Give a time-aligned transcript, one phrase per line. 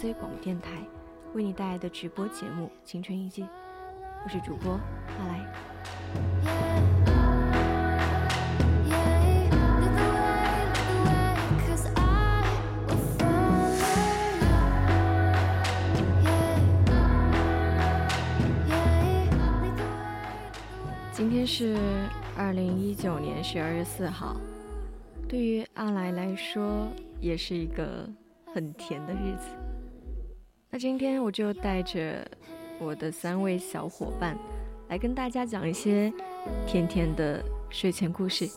[0.00, 0.70] C 广播电台
[1.34, 3.42] 为你带来的直播节目《青春印记》，
[4.24, 4.80] 我是主播
[5.18, 5.46] 阿来。
[21.12, 21.76] 今天是
[22.38, 24.34] 二零一九年十二月四号，
[25.28, 26.88] 对于阿来来说
[27.20, 28.08] 也是一个
[28.54, 29.69] 很甜的日子。
[30.72, 32.24] 那今天我就带着
[32.78, 34.38] 我的三位小伙伴
[34.88, 36.12] 来跟大家讲一些
[36.64, 38.48] 甜甜的睡前故事。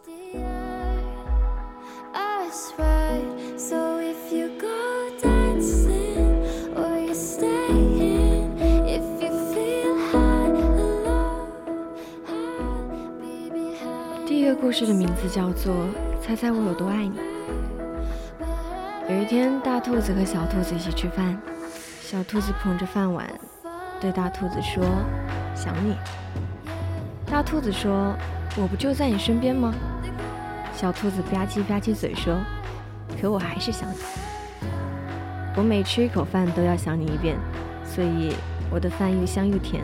[14.62, 15.74] 故事的名字叫做
[16.22, 17.18] 《猜猜我有多爱你》。
[19.10, 21.40] 有一天，大兔子和小兔子一起吃饭，
[22.14, 23.28] 小兔子捧着饭碗，
[24.00, 24.86] 对大兔子说
[25.58, 25.96] ：“想你。”
[27.26, 28.14] 大兔子说
[28.56, 29.74] ：“我不就在你身边吗？”
[30.78, 32.38] 小兔子吧唧吧唧嘴说
[33.20, 33.98] ：“可我还是想你。
[35.56, 37.36] 我每吃一口饭都要想你一遍，
[37.84, 38.36] 所以
[38.70, 39.84] 我的饭又香又甜，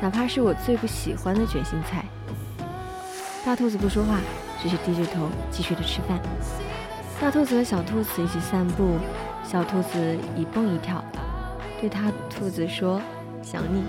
[0.00, 2.02] 哪怕是我最不喜欢的卷心菜。”
[3.44, 4.20] 大兔子不说话，
[4.62, 6.18] 只是低着头继续的吃饭。
[7.20, 8.96] 大兔子和小兔子一起散步，
[9.44, 11.04] 小兔子一蹦一跳，
[11.82, 13.02] 对大兔子说
[13.42, 13.82] ：“想你。”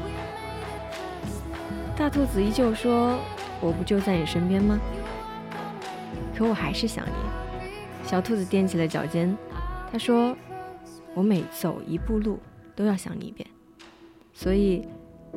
[1.95, 3.19] 大兔子依旧说
[3.61, 4.79] ：“我不就在你身边吗？”
[6.35, 7.13] 可我还是想你。
[8.03, 9.37] 小兔子踮起了脚尖，
[9.91, 10.35] 他说
[11.13, 12.39] ：“我每走一步路
[12.75, 13.47] 都要想你一遍，
[14.33, 14.87] 所以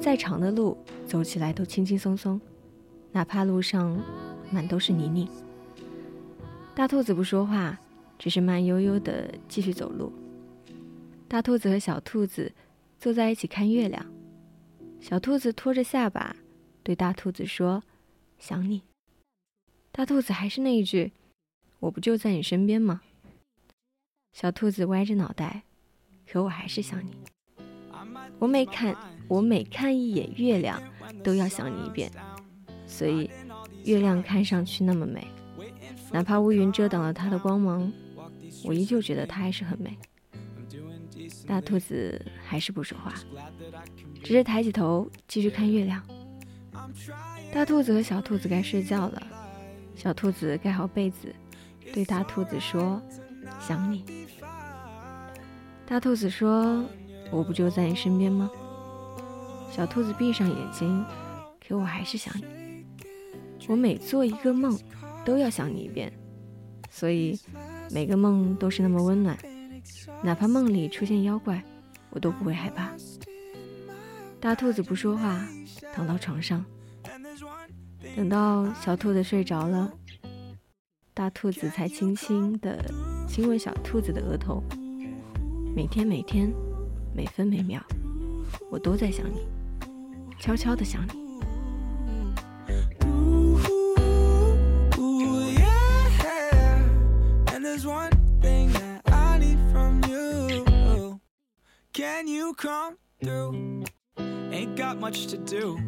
[0.01, 2.41] 再长的路走起来都轻轻松松。”
[3.13, 4.03] 哪怕路上
[4.51, 5.29] 满都是泥泞，
[6.75, 7.79] 大兔子不说话，
[8.19, 10.11] 只是慢悠悠地继续走路。
[11.29, 12.53] 大兔子和小兔子
[13.01, 14.07] 坐在一起看月亮，
[15.01, 16.37] 小兔子托着下巴
[16.85, 17.83] 对大兔子说
[18.39, 18.83] ：“想你。”
[19.91, 21.13] 大兔子还是那一句
[21.81, 23.03] ：“我不就在你身边吗？”
[24.33, 25.63] 小兔子歪着脑袋，
[26.31, 27.11] 可我还是想你。
[28.39, 30.81] 我每看我每看一眼月亮，
[31.25, 32.09] 都要想你一遍。
[32.87, 33.29] 所以，
[33.85, 35.27] 月亮看上去那么美，
[36.13, 37.93] 哪怕乌云遮挡了它的光芒，
[38.65, 39.99] 我依旧觉得它还是很美。
[41.47, 43.13] 大兔子还是不说话，
[44.23, 46.03] 只是抬起头继续看月亮。
[47.53, 49.27] 大兔子和小兔子该睡觉了，
[49.95, 51.35] 小兔子盖好被子，
[51.93, 53.01] 对大兔子说
[53.61, 54.05] ：“想你。”
[55.87, 56.85] 大兔子说
[57.31, 58.51] ：“我不就在你身边吗？”
[59.71, 61.05] 小兔子闭上眼睛，
[61.67, 62.45] 可我还是想你。
[63.69, 64.79] 我每做一个梦，
[65.25, 66.13] 都要想你一遍，
[66.91, 67.39] 所以
[67.91, 69.37] 每个梦都是那么温暖，
[70.23, 71.63] 哪怕梦里出现妖怪，
[72.11, 72.91] 我都不会害怕。
[74.41, 75.47] 大兔子不说话，
[75.95, 76.65] 躺到床上，
[78.17, 79.93] 等到小兔子睡着了，
[81.15, 82.85] 大兔子才轻轻地
[83.29, 84.63] 亲吻小兔子的额头。
[85.75, 86.53] 每天每天，
[87.15, 87.81] 每分每秒，
[88.71, 89.47] 我都在想你，
[90.39, 91.27] 悄悄地想你。
[101.97, 103.83] Can you come through?
[104.19, 105.79] Ain't got much to do.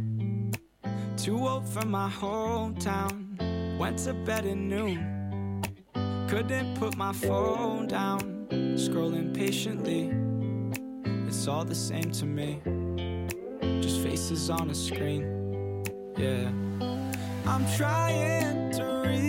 [1.18, 3.36] Too old for my hometown.
[3.76, 5.62] Went to bed at noon.
[6.26, 8.46] Couldn't put my phone down.
[8.78, 10.10] Scrolling patiently.
[11.26, 12.62] It's all the same to me.
[13.82, 15.84] Just faces on a screen.
[16.16, 16.50] Yeah.
[17.44, 19.28] I'm trying to realize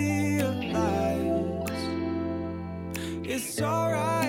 [3.25, 4.28] drinking,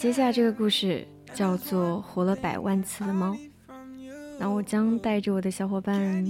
[0.00, 3.34] 接下来这个故事叫做《活了百万次的猫》。
[4.38, 6.26] 那我将带着我的小伙伴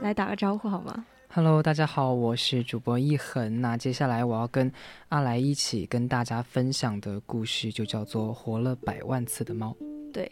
[0.00, 1.04] 来打个招呼，好吗
[1.34, 3.60] ？Hello，大家好，我是主播一恒。
[3.60, 4.70] 那接下来我要跟
[5.08, 9.76] 阿来一起跟大家分享的故事就叫做《活了百万次的猫》。
[10.12, 10.30] 对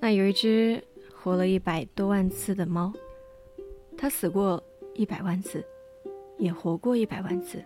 [0.00, 0.82] 那有一只
[1.14, 2.90] 活了一百多万次的猫，
[3.98, 4.64] 它死过
[4.94, 5.62] 一百万次，
[6.38, 7.62] 也活过一百万次。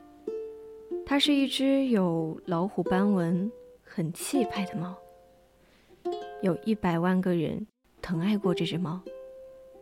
[1.07, 3.51] 它是一只有老虎斑纹、
[3.99, 4.97] 很气派的猫。
[6.41, 7.67] 有一百万个人
[8.01, 9.01] 疼爱过这只猫，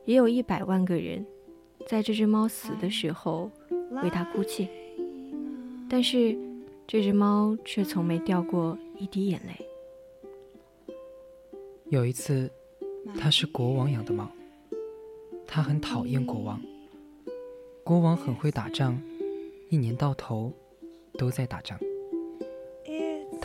[0.06, 1.22] 也有一百万个人
[1.86, 3.50] 在这只猫死的时候
[4.02, 4.66] 为它哭泣。
[5.86, 6.34] 但是
[6.86, 9.68] 这只猫却从没掉过一滴眼泪。
[11.90, 12.50] 有一次，
[13.18, 14.30] 它是国王养的猫，
[15.46, 16.58] 它很讨厌国王。
[17.84, 18.98] 国王很会打仗，
[19.68, 20.50] 一年到头
[21.18, 21.78] 都在打仗。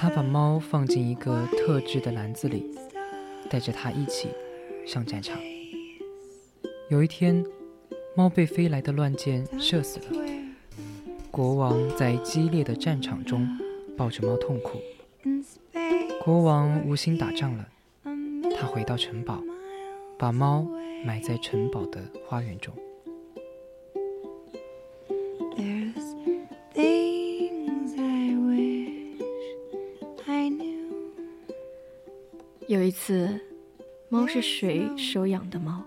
[0.01, 2.75] 他把猫放进一个特制的篮子里，
[3.51, 4.29] 带着它一起
[4.83, 5.39] 上战场。
[6.89, 7.45] 有一天，
[8.15, 10.05] 猫被飞来的乱箭射死了。
[11.29, 13.47] 国王在激烈的战场中
[13.95, 14.81] 抱着猫痛哭。
[16.25, 17.67] 国王无心打仗了，
[18.57, 19.39] 他回到城堡，
[20.17, 20.67] 把猫
[21.05, 22.73] 埋在城堡的花园中。
[32.91, 33.39] 一次，
[34.09, 35.81] 猫是水手养的猫，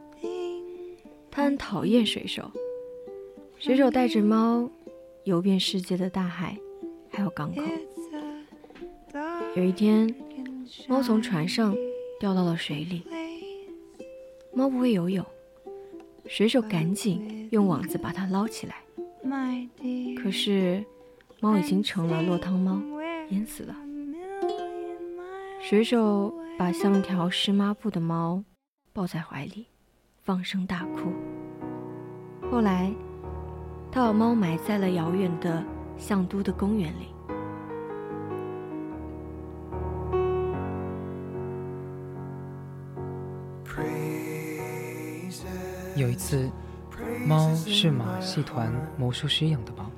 [1.30, 2.50] 它很讨厌水手。
[3.58, 4.70] 水手带着猫
[5.24, 6.56] 游遍世界的大海，
[7.10, 7.62] 还有港口。
[9.54, 10.14] 有一天，
[10.88, 11.76] 猫从船上
[12.18, 13.02] 掉到了水里，
[14.54, 15.22] 猫不会游泳，
[16.26, 18.76] 水手赶紧用网子把它捞起来。
[20.22, 20.82] 可是，
[21.38, 22.80] 猫已经成了落汤猫，
[23.28, 23.76] 淹死了。
[25.60, 28.42] 水手把像条湿抹布的猫
[28.92, 29.66] 抱在怀里，
[30.22, 31.12] 放声大哭。
[32.48, 32.92] 后来，
[33.90, 35.64] 他把猫埋在了遥远的
[35.98, 37.08] 象都的公园里。
[45.96, 46.48] 有一次，
[47.26, 49.90] 猫是马戏团魔术师养的猫，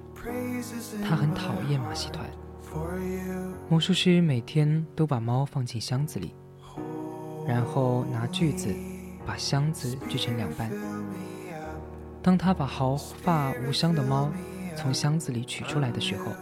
[1.07, 2.27] 他很讨厌马戏团。
[3.69, 6.35] 魔术师每天都把猫放进箱子里，
[7.47, 8.75] 然后拿锯子
[9.25, 10.71] 把箱子锯成两半。
[12.23, 14.29] 当他把毫发无伤的猫
[14.75, 16.33] 从箱子里取出来的时候，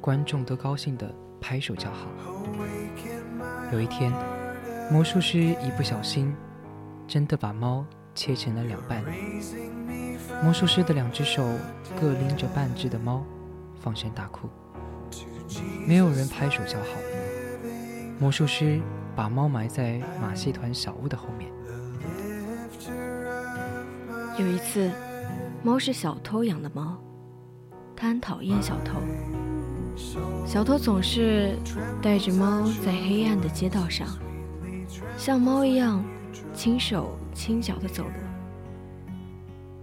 [0.00, 2.06] 观众都高兴地拍手叫好。
[3.72, 4.12] 有一天，
[4.90, 6.34] 魔术师一不小心，
[7.08, 7.84] 真的把猫
[8.14, 9.02] 切成了两半。
[10.44, 11.44] 魔术师的两只手
[12.00, 13.24] 各拎着半只的猫，
[13.80, 14.48] 放声大哭。
[15.86, 16.86] 没有人拍手叫好。
[18.18, 18.80] 魔术师
[19.20, 21.52] 把猫埋在马戏团小屋的后面。
[24.38, 24.90] 有一次，
[25.62, 26.96] 猫是小偷养的猫，
[27.94, 28.98] 它很讨厌小偷。
[30.46, 31.54] 小偷总是
[32.00, 34.08] 带着猫在黑暗的街道上，
[35.18, 36.02] 像猫一样
[36.54, 38.10] 轻手轻脚地走路。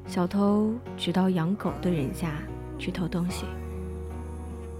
[0.07, 2.31] 小偷只到养狗的人家
[2.79, 3.45] 去偷东西，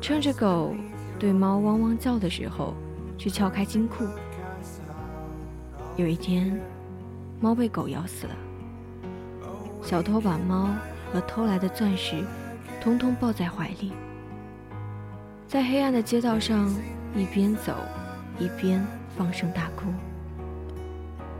[0.02, 0.74] 趁着狗
[1.20, 2.74] 对猫汪汪叫的时候，
[3.20, 4.04] 去撬开金库。
[5.98, 6.62] 有一天，
[7.42, 8.36] 猫被狗咬死了。
[9.82, 10.70] 小偷把猫
[11.12, 12.24] 和偷来的钻石
[12.80, 13.94] 通通抱在怀里，
[15.48, 16.72] 在黑暗的街道上
[17.16, 17.74] 一边走
[18.38, 18.86] 一边
[19.18, 19.88] 放声大哭。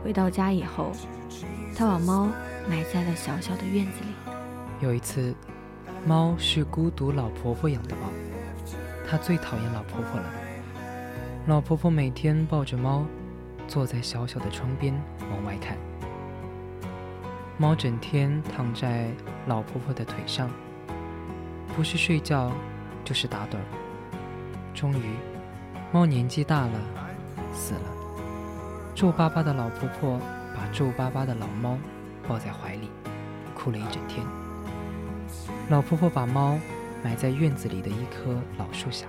[0.02, 0.90] 回到家以后，
[1.76, 2.28] 他把猫
[2.68, 4.32] 埋在了小小的院子里。
[4.80, 5.32] 有一次，
[6.04, 8.10] 猫是孤独老婆婆养的猫，
[9.08, 10.26] 她最讨厌老婆婆了。
[11.46, 13.06] 老婆婆每天抱着猫，
[13.68, 14.92] 坐在小小的窗边
[15.30, 15.76] 往外看。
[17.58, 19.08] 猫整天躺在
[19.46, 20.50] 老婆婆的腿上，
[21.76, 22.50] 不是睡觉
[23.04, 23.64] 就是打盹儿。
[24.74, 25.14] 终于，
[25.92, 26.80] 猫年纪大了，
[27.52, 27.80] 死了。
[28.94, 30.18] 皱巴巴的老婆婆
[30.56, 31.76] 把皱巴巴的老猫
[32.26, 32.88] 抱在怀里，
[33.54, 34.24] 哭了一整天。
[35.68, 36.58] 老婆婆把猫
[37.04, 39.06] 埋在院子里的一棵老树下。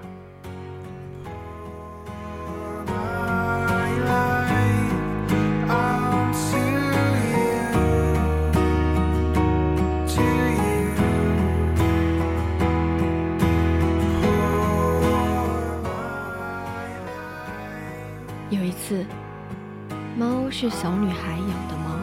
[20.70, 21.98] 小女孩养的猫，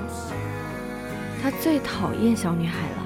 [1.43, 3.03] 她最讨厌小女孩了。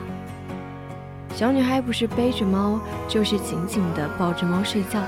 [1.34, 5.00] 小女孩不是背着猫，就是紧紧地抱着猫睡觉，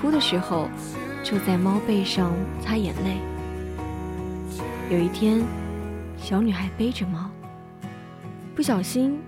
[0.00, 0.68] 哭的时候
[1.22, 3.18] 就在猫背上擦眼泪。
[4.88, 5.42] 有一天，
[6.16, 7.28] 小女孩背着猫，
[8.54, 9.20] 不小心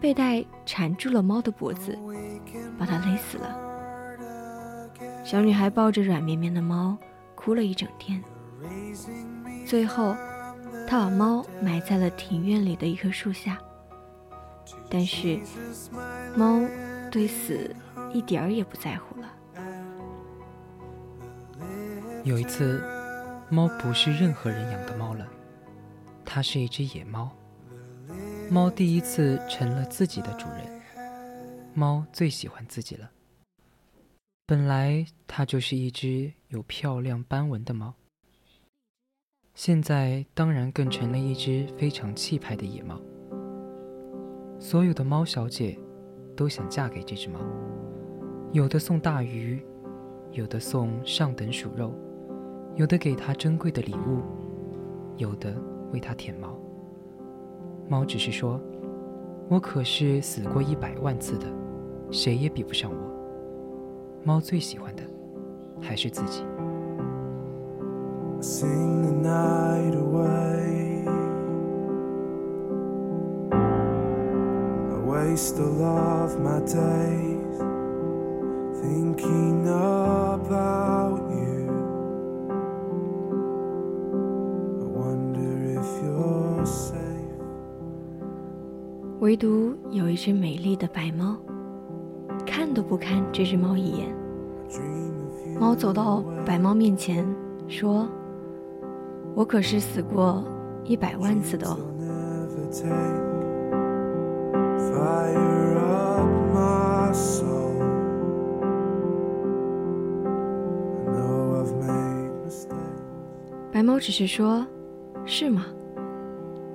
[0.00, 1.96] 背带缠住了猫的脖子，
[2.78, 3.56] 把它勒死了。
[5.22, 6.96] 小女孩抱着软绵绵的猫，
[7.34, 8.22] 哭了一整天。
[9.66, 10.14] 最后，
[10.88, 13.58] 他把猫埋在了庭院里的一棵树下。
[14.88, 15.40] 但是，
[16.36, 16.60] 猫
[17.10, 17.74] 对死
[18.12, 19.28] 一点儿也不在乎了。
[22.24, 22.82] 有一次，
[23.48, 25.26] 猫不是任何人养的猫了，
[26.24, 27.30] 它是一只野猫。
[28.50, 30.82] 猫第一次成了自己的主人。
[31.74, 33.10] 猫最喜欢自己了。
[34.46, 37.94] 本来它就是一只有漂亮斑纹的猫。
[39.54, 42.98] 现在当然更成了一只非常气派的野猫。
[44.58, 45.78] 所有的猫小姐
[46.34, 47.38] 都想嫁给这只猫，
[48.52, 49.62] 有的送大鱼，
[50.30, 51.92] 有的送上等鼠肉，
[52.76, 54.22] 有的给它珍贵的礼物，
[55.18, 55.54] 有的
[55.92, 56.58] 为它舔毛。
[57.88, 58.58] 猫只是说
[59.50, 61.46] ：“我可是死过一百万次的，
[62.10, 63.12] 谁也比不上我。”
[64.24, 65.02] 猫最喜欢的
[65.80, 66.42] 还是自己。
[68.42, 71.04] Sing the night away.
[73.52, 77.60] I waste all of my days
[78.82, 81.70] thinking about you.
[84.80, 86.98] I wonder if you're safe.
[89.20, 91.36] 唯独有一只美丽的白猫，
[92.44, 94.12] 看都不看这只猫一眼。
[95.60, 97.24] 猫走到白猫面前，
[97.68, 98.08] 说。
[99.34, 100.44] 我可是死过
[100.84, 101.78] 一百万次的哦。
[113.72, 114.66] 白猫只是说
[115.24, 115.66] ：“是吗？”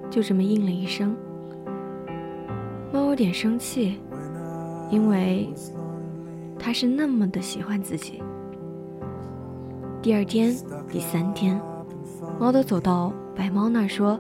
[0.10, 1.16] 就这么应了一声。
[2.92, 4.00] 猫有点生气，
[4.90, 5.54] 因为
[6.58, 8.24] 它是那么的喜欢自己。
[10.02, 10.56] 第二天，
[10.90, 11.62] 第三天。
[12.40, 14.20] 猫都走到白猫那说：“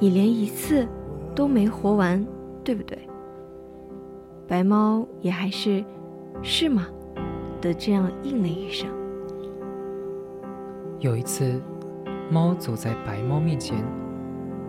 [0.00, 0.86] 你连一次
[1.34, 2.26] 都没活完，
[2.64, 2.98] 对不对？”
[4.48, 5.84] 白猫也还是
[6.42, 6.86] “是吗”
[7.60, 8.88] 的这样应了一声。
[10.98, 11.60] 有一次，
[12.30, 13.76] 猫走在白猫面前，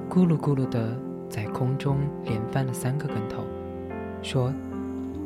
[0.10, 0.96] 咕噜咕噜的
[1.30, 3.44] 在空中连翻了三个跟头，
[4.22, 4.54] 说：“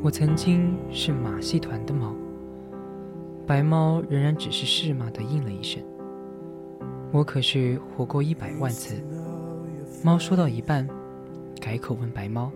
[0.02, 2.14] 我曾经是马戏团的猫。”
[3.46, 5.82] 白猫仍然只是“是吗”的应了一声。
[7.12, 8.96] 我可是活过一百万次。
[10.04, 10.88] 猫说到一半，
[11.60, 12.52] 改口问白猫：“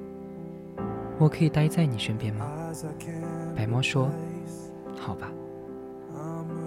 [1.20, 2.50] 我可以待在你身边吗？”
[3.56, 4.10] 白猫说
[4.98, 5.32] ：“好吧。”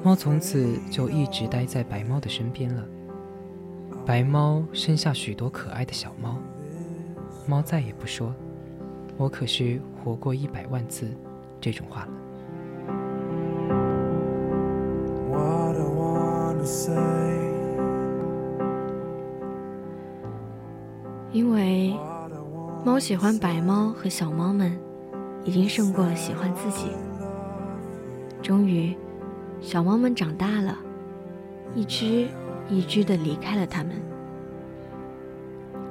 [0.05, 2.85] 猫从此就一直待在白猫的身边了。
[4.07, 6.37] 白猫生下许多可爱的小猫。
[7.47, 8.35] 猫再也不说
[9.17, 11.09] ：“我可是活过一百万次”
[11.61, 12.13] 这种话了。
[21.31, 21.95] 因为
[22.85, 24.79] 猫喜欢白猫和小猫们，
[25.45, 26.89] 已经胜过了喜欢自己。
[28.43, 28.97] 终于，
[29.61, 30.75] 小猫们长大了，
[31.75, 32.29] 一只
[32.69, 33.93] 一只的离开了它们。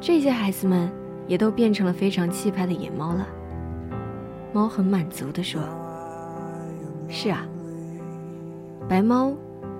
[0.01, 0.89] 这些孩子们
[1.27, 3.27] 也都变成了非常气派的野猫了。
[4.53, 5.61] 猫很满足地说
[7.09, 7.45] ：“是啊。”
[8.89, 9.33] 白猫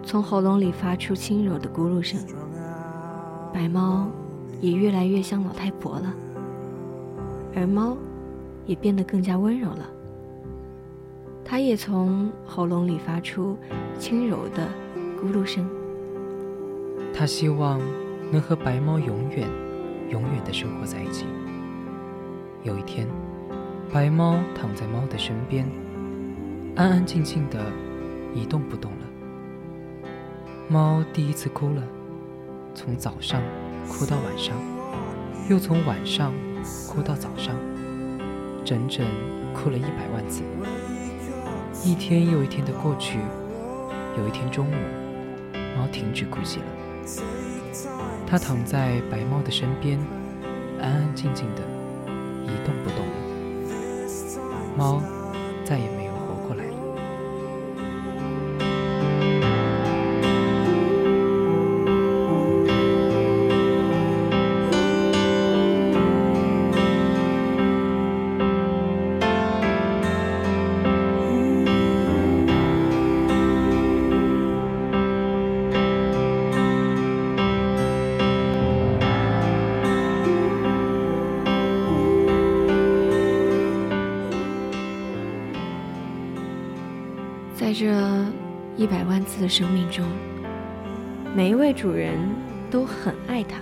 [0.04, 2.20] 从喉咙里发出轻柔的咕噜声。
[3.52, 4.08] 白猫。
[4.60, 6.14] 也越来越像老太婆了，
[7.56, 7.98] 而猫
[8.66, 9.90] 也变得更加温柔了。
[11.46, 13.58] 它也从喉咙里发出
[13.98, 14.68] 轻柔的
[15.22, 15.68] 咕噜声。
[17.14, 17.80] 它希望
[18.32, 19.48] 能和白猫永远
[20.10, 21.26] 永远的生活在一起。
[22.64, 23.08] 有一天，
[23.94, 25.66] 白猫躺在猫的身边，
[26.76, 27.64] 安安静静的，
[28.36, 28.98] 一动不动了。
[30.68, 31.82] 猫第一次哭了，
[32.76, 33.42] 从早上
[33.88, 34.56] 哭到晚上，
[35.50, 36.34] 又从晚上
[36.88, 37.56] 哭到早上，
[38.64, 39.06] 整整
[39.54, 40.44] 哭了一百万次。
[41.84, 43.20] 一天又一天的过去，
[44.18, 44.74] 有一天中午，
[45.78, 46.66] 猫停止哭泣了。
[48.28, 49.98] 它躺在白猫的身边，
[50.82, 51.62] 安安静静的，
[52.44, 53.14] 一动不动了。
[54.78, 55.02] 猫
[55.64, 56.07] 再也没
[89.90, 90.06] 中，
[91.36, 92.18] 每一位主人
[92.70, 93.60] 都很爱它。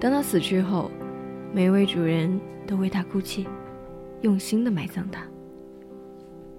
[0.00, 0.90] 当它死去后，
[1.52, 3.46] 每一位主人都为它哭泣，
[4.22, 5.26] 用心的埋葬它。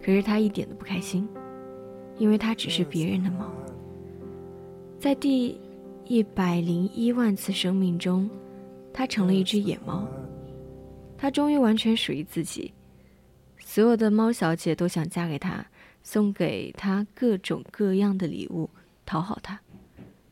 [0.02, 1.28] 可是他一点都不开心，
[2.18, 3.50] 因为他只是别人的猫。
[5.00, 5.58] 在第
[6.06, 8.30] 一百零一万次生命中，
[8.92, 10.06] 他成了一只野猫。
[11.18, 12.74] 他终于完全属于自己，
[13.60, 15.66] 所有的猫小姐都想嫁给他。
[16.04, 18.70] 送给他各种各样的礼物，
[19.06, 19.60] 讨好他。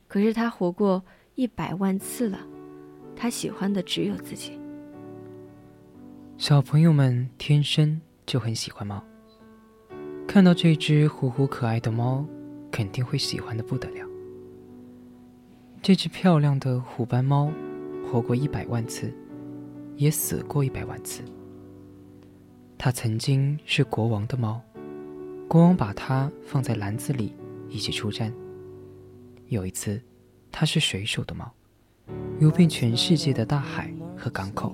[0.07, 1.01] 可是他活过
[1.35, 2.39] 一百万次了，
[3.15, 4.59] 他喜欢的只有自己。
[6.37, 9.01] 小朋友们天生就很喜欢猫，
[10.27, 12.25] 看到这只虎虎可爱的猫，
[12.69, 14.05] 肯定会喜欢的不得了。
[15.81, 17.51] 这只漂亮的虎斑猫，
[18.05, 19.13] 活过一百万次，
[19.95, 21.23] 也死过一百万次。
[22.77, 24.61] 它曾经是国王的猫。
[25.51, 27.35] 国王把它放在篮子里，
[27.67, 28.33] 一起出战。
[29.49, 30.01] 有一次，
[30.49, 31.53] 它是水手的猫，
[32.39, 34.73] 游遍全世界的大海和港口。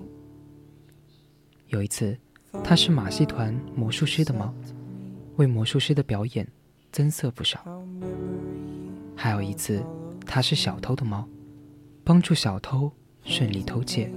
[1.69, 2.15] 有一次，
[2.63, 4.53] 它是马戏团魔术师的猫，
[5.37, 6.47] 为魔术师的表演
[6.91, 7.65] 增色不少。
[9.15, 9.83] 还有一次，
[10.27, 11.27] 它是小偷的猫，
[12.03, 12.91] 帮助小偷
[13.23, 14.13] 顺利偷窃。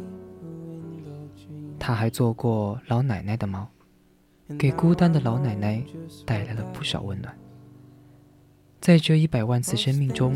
[1.78, 3.66] 它还做过老奶奶的猫。
[4.58, 5.82] 给孤单的老奶奶
[6.24, 7.36] 带来了不少温暖。
[8.80, 10.34] 在这一百万次生命中，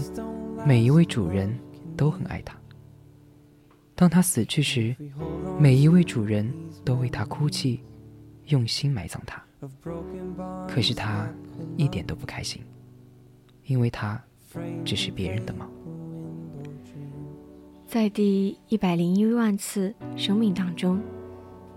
[0.66, 1.58] 每一位主人
[1.96, 2.56] 都很爱它。
[3.94, 4.94] 当它死去时，
[5.58, 6.52] 每一位主人
[6.84, 7.80] 都为它哭泣，
[8.46, 9.42] 用心埋葬它。
[10.68, 11.28] 可是它
[11.76, 12.62] 一点都不开心，
[13.66, 14.22] 因为它
[14.84, 15.66] 只是别人的猫。
[17.86, 21.00] 在第一百零一万次生命当中，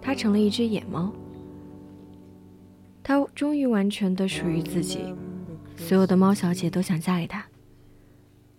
[0.01, 1.13] 它成了一只野猫。
[3.07, 4.99] 他终于完全的属于自己，
[5.77, 7.45] 所有的猫小姐都想嫁给他，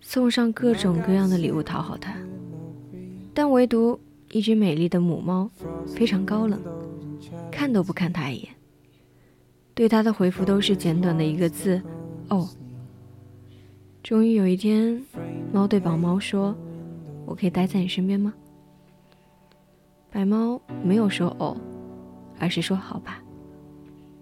[0.01, 2.15] 送上各种各样的礼物讨好他，
[3.35, 5.51] 但唯独一只美丽的母猫
[5.87, 6.59] 非常高冷，
[7.51, 8.49] 看都不看他一眼，
[9.75, 11.83] 对他的回复都是简短的一个字
[12.31, 12.49] “哦”。
[14.03, 15.05] 终于有一天，
[15.53, 16.57] 猫对白猫说
[17.29, 18.33] ：“我可以待在你身边吗？”
[20.11, 21.55] 白猫没有说“哦”，
[22.41, 23.23] 而是说“好吧”。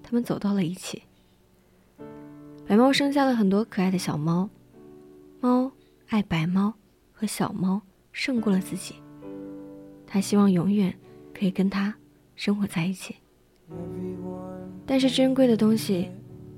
[0.06, 1.02] 他们走到了一起。
[2.64, 4.48] 白猫生下了很多可爱的小猫，
[5.40, 5.72] 猫
[6.08, 6.72] 爱白猫
[7.12, 8.94] 和小猫胜过了自己。
[10.06, 10.96] 它希望永远
[11.34, 11.92] 可以跟它
[12.36, 13.16] 生活在一起。
[14.86, 16.08] 但是珍贵的东西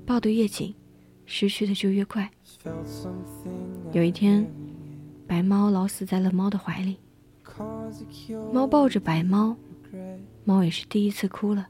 [0.05, 0.75] 抱得越紧，
[1.25, 2.29] 失去的就越快。
[3.91, 4.47] 有一天，
[5.25, 6.99] 白猫老死在了猫的怀里。
[8.53, 9.57] 猫抱着白猫，
[10.45, 11.67] 猫也是第一次哭了。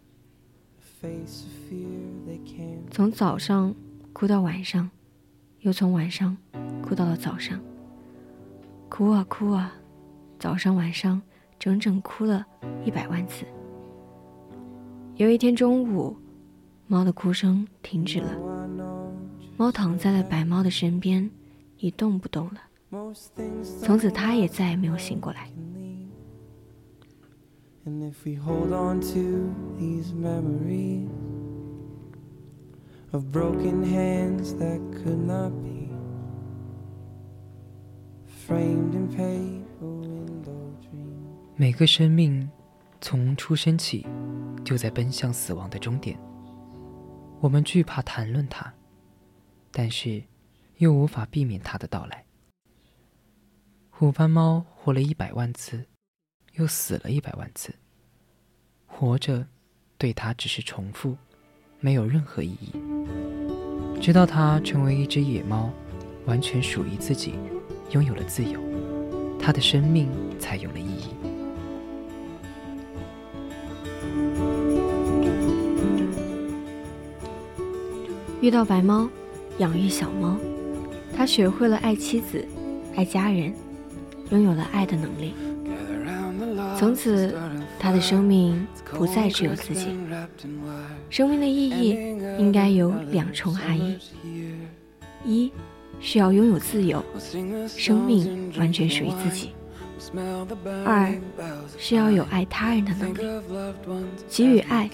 [2.92, 3.74] 从早上
[4.12, 4.90] 哭到晚上，
[5.62, 6.36] 又从晚上
[6.82, 7.60] 哭到了早上。
[8.90, 9.74] 哭啊哭啊，
[10.38, 11.22] 早上晚上
[11.58, 12.46] 整整哭了
[12.84, 13.46] 一百万次。
[15.16, 16.18] 有一天中午，
[16.88, 18.36] 猫的哭声停止了，
[19.56, 21.30] 猫躺在了白猫的身边，
[21.78, 22.62] 一动不动了。
[23.82, 25.50] 从此，它也再也没有醒过来。
[27.86, 31.10] And if we hold on to these memories
[33.12, 35.90] of broken hands that could not be
[38.46, 41.56] framed in paper window dreams。
[41.56, 42.48] 每个生命
[43.02, 44.06] 从出生起
[44.64, 46.20] 就在奔向死亡的终点。
[47.40, 48.72] 我们惧怕谈论它，
[49.72, 50.22] 但是
[50.78, 52.26] 又无法避免它的到来。
[53.90, 55.88] 虎斑猫活了一百万次，
[56.60, 57.74] 又死了一百万次。
[58.86, 59.46] 活着，
[59.98, 61.16] 对它只是重复，
[61.80, 62.74] 没有任何意义。
[64.02, 65.72] 直到它成为一只野猫，
[66.26, 67.34] 完全属于自己，
[67.92, 68.60] 拥有了自由，
[69.40, 71.16] 它的生命才有了意义。
[78.42, 79.10] 遇到白猫，
[79.58, 80.38] 养育小猫，
[81.16, 82.46] 他学会了爱妻子，
[82.96, 83.54] 爱家人，
[84.32, 85.34] 拥有了爱的能力。
[86.80, 87.36] 从此，
[87.78, 89.88] 他的生命不再只有自己。
[91.10, 91.90] 生命的意义
[92.38, 93.98] 应该有两重含义：
[95.26, 95.52] 一
[96.00, 97.04] 是要拥有自由，
[97.68, 99.50] 生命完全属于自己；
[100.86, 101.14] 二
[101.78, 103.18] 是要有爱他人的能力，
[104.30, 104.90] 给予爱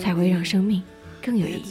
[0.00, 0.82] 才会让生命。
[1.20, 1.64] 更有意义。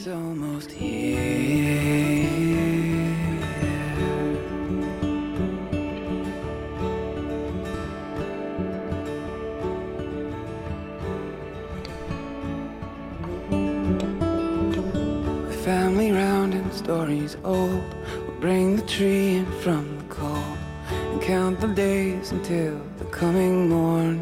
[15.96, 17.94] Family round and stories old
[18.26, 20.58] We'll bring the tree in from the cold
[20.90, 24.20] And count the days until the coming morn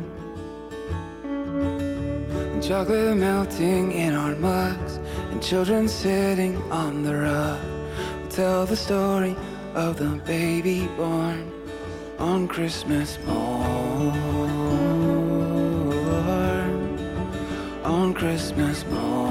[2.63, 5.01] Chocolate melting in our mugs
[5.33, 7.61] and children sitting on the rug
[8.21, 9.35] We'll tell the story
[9.75, 11.53] of the baby born
[12.21, 14.13] on Christmas morn.
[17.83, 19.24] On Christmas morn.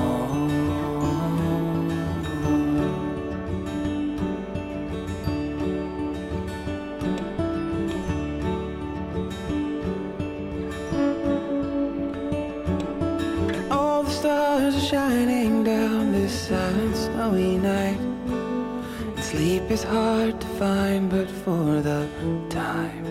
[19.73, 22.07] Is hard to find but for the
[22.51, 23.05] time.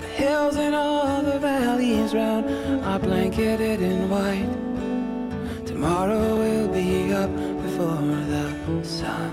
[0.00, 2.50] The hills and all the valleys round
[2.84, 4.52] are blanketed in white.
[5.64, 7.30] Tomorrow will be up
[7.62, 8.46] before the
[8.82, 9.32] sun.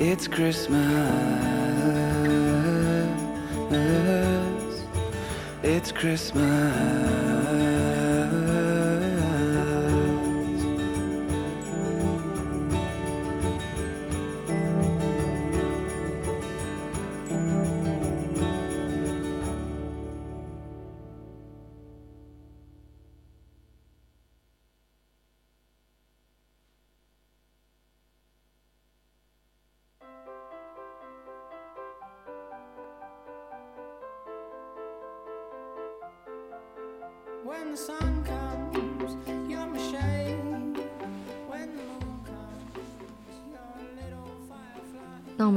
[0.00, 0.80] It's Christmas.
[5.62, 7.30] It's Christmas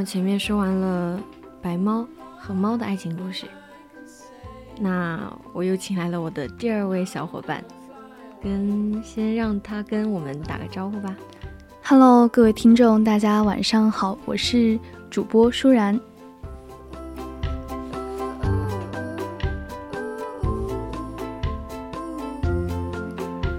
[0.05, 1.19] 前面说完了
[1.61, 2.05] 白猫
[2.37, 3.45] 和猫的爱情故事，
[4.79, 7.63] 那我又请来了我的第二位小伙伴，
[8.41, 11.15] 跟先让他跟我们打个招呼吧。
[11.83, 14.77] Hello，各位听众，大家晚上好，我是
[15.09, 15.99] 主播舒然。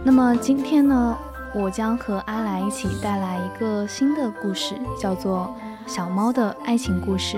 [0.05, 1.17] 那么今天呢，
[1.55, 5.55] 我将和阿来一起带来一个新的故事，叫做
[5.87, 7.37] 《小猫的爱情故事》。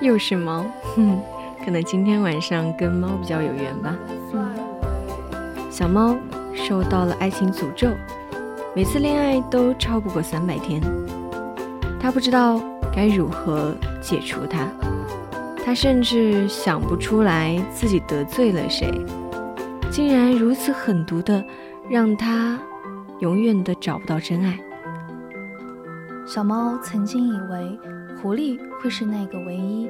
[0.00, 0.64] 又是猫，
[0.94, 1.20] 哼，
[1.64, 3.94] 可能今天晚上跟猫比较有缘吧。
[4.32, 4.50] 嗯，
[5.70, 6.16] 小猫
[6.54, 7.88] 受到了爱情诅咒，
[8.74, 10.80] 每次恋爱都超不过三百天，
[12.00, 12.60] 它不知道
[12.94, 14.68] 该如何解除它。
[15.64, 18.92] 它甚至想不出来自己得罪了谁，
[19.90, 21.44] 竟然如此狠毒的
[21.88, 22.58] 让他
[23.22, 24.58] 永远的找不到真爱。
[26.26, 27.78] 小猫曾经以为
[28.20, 29.88] 狐狸会是那个唯一。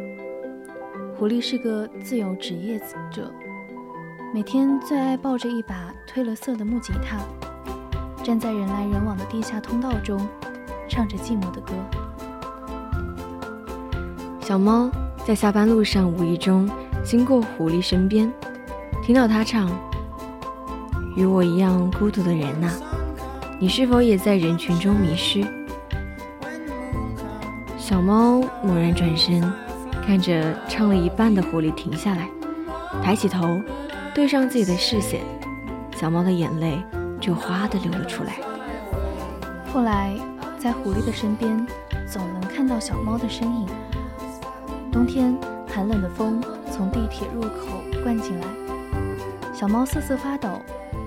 [1.16, 2.78] 狐狸是个自由职业
[3.10, 3.32] 者，
[4.34, 7.16] 每天最爱抱着一把褪了色的木吉他，
[8.22, 10.20] 站在人来人往的地下通道中，
[10.86, 11.72] 唱着寂寞的歌。
[14.40, 14.90] 小猫。
[15.24, 16.68] 在下班路上，无意中
[17.04, 18.28] 经过狐狸身边，
[19.04, 19.70] 听到它唱
[21.14, 22.68] ：“与我一样孤独的人呐，
[23.62, 25.40] 你是否也在人群中迷失？”
[27.78, 29.40] 小猫猛然转身，
[30.04, 32.28] 看着唱了一半的狐狸停下来，
[33.04, 33.62] 抬起头，
[34.12, 35.20] 对上自己的视线，
[35.94, 36.82] 小猫的眼泪
[37.20, 38.32] 就哗的流了出来。
[39.72, 40.12] 后来，
[40.58, 41.64] 在狐狸的身边，
[42.04, 43.68] 总能看到小猫的身影。
[44.90, 45.38] 冬天
[45.72, 48.46] 寒冷的风从地铁入口灌进来，
[49.54, 50.60] 小猫瑟瑟发抖，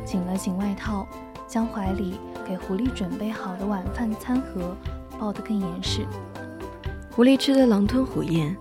[0.05, 1.05] 紧了紧外套，
[1.49, 4.75] 将怀里给狐狸准备好的晚饭餐盒
[5.19, 6.05] 抱得更严实。
[7.11, 8.55] 狐狸吃的狼吞虎咽，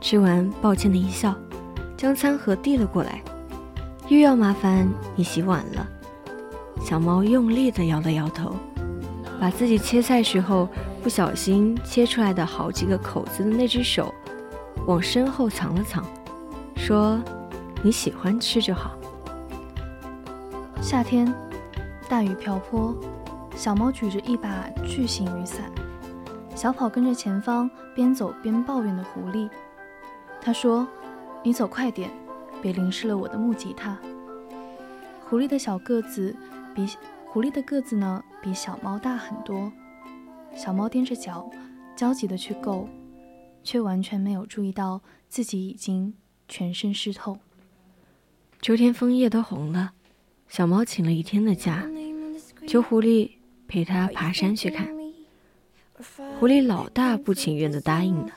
[0.00, 1.34] 吃完抱歉的一笑，
[1.96, 3.20] 将餐盒递了过来，
[4.08, 5.86] 又要麻烦你洗碗了。
[6.80, 8.54] 小猫用力地摇了摇头，
[9.40, 10.68] 把自己切菜时候
[11.02, 14.14] 不小心切出来的好几个口子的那只手
[14.86, 16.04] 往身后藏了藏，
[16.76, 17.20] 说
[17.82, 18.92] ：“你喜欢吃就好。”
[20.80, 21.34] 夏天，
[22.08, 22.94] 大雨瓢泼，
[23.56, 25.72] 小猫举着一把巨型雨伞，
[26.54, 29.48] 小跑跟着前方边走边抱怨的狐狸。
[30.42, 30.86] 他说
[31.42, 32.10] ：“你走快点，
[32.60, 33.98] 别淋湿了我的木吉他。”
[35.24, 36.36] 狐狸的小个子
[36.74, 36.86] 比
[37.24, 39.72] 狐狸的个子呢比小猫大很多，
[40.54, 41.50] 小猫踮着脚，
[41.96, 42.86] 焦急地去够，
[43.64, 46.14] 却完全没有注意到自己已经
[46.46, 47.38] 全身湿透。
[48.60, 49.92] 秋天枫叶都红了。
[50.46, 51.88] 小猫请了一天的假，
[52.68, 53.30] 求狐狸
[53.68, 54.88] 陪他爬山去看。
[56.38, 58.28] 狐狸老大不情愿地答应了，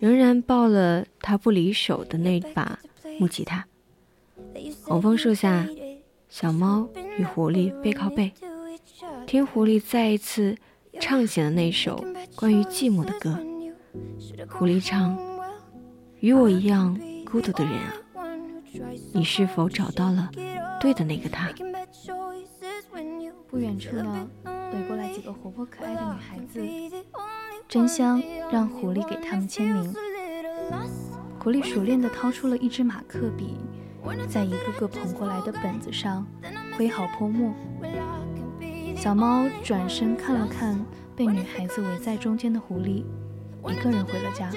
[0.00, 2.78] 仍然抱了他不离手的那把
[3.18, 3.64] 木吉他。
[4.84, 5.66] 红枫树下，
[6.28, 8.32] 小猫与狐狸背靠背，
[9.26, 10.56] 听狐狸再一次
[11.00, 13.38] 唱起了那首关于寂寞的歌。
[14.48, 15.16] 狐狸唱
[16.20, 17.94] ：“与我一样孤独的人啊，
[19.12, 20.30] 你是否找到了？”
[20.80, 21.48] 对的那个他。
[23.52, 26.58] 不远处呢，围过来几个活泼可爱的女孩子，
[27.68, 29.94] 真香让狐狸给他们签名。
[31.38, 33.58] 狐狸熟练地掏出了一支马克笔，
[34.26, 36.26] 在一个个捧过来的本子上
[36.78, 37.52] 挥毫泼墨。
[38.96, 40.82] 小猫转身看了看
[41.14, 43.04] 被女孩子围在中间的狐狸，
[43.68, 44.50] 一个人回了家。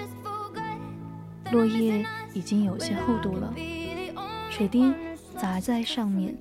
[1.52, 3.54] 落叶已经有些厚度了，
[4.50, 4.94] 水滴。
[5.38, 6.34] 砸在上面，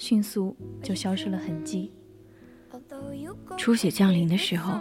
[0.00, 1.92] 迅速就消失了痕迹。
[3.58, 4.80] 初雪降临的时候，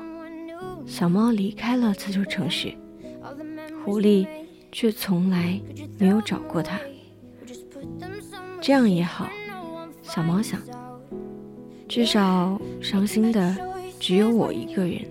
[0.88, 2.73] 小猫离开了这座城市，
[3.84, 4.25] 狐狸
[4.71, 5.60] 却从来
[5.97, 6.79] 没有找过它。
[8.62, 9.27] 这样也好，
[10.01, 10.58] 小猫想，
[11.86, 13.58] 至少伤心的
[13.99, 15.05] 只有我一个人。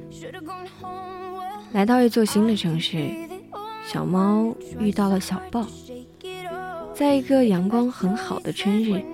[1.73, 3.15] 来到一座新的城市，
[3.85, 5.67] 小猫遇到了小豹。
[6.95, 9.05] 在一个阳光很好的春日，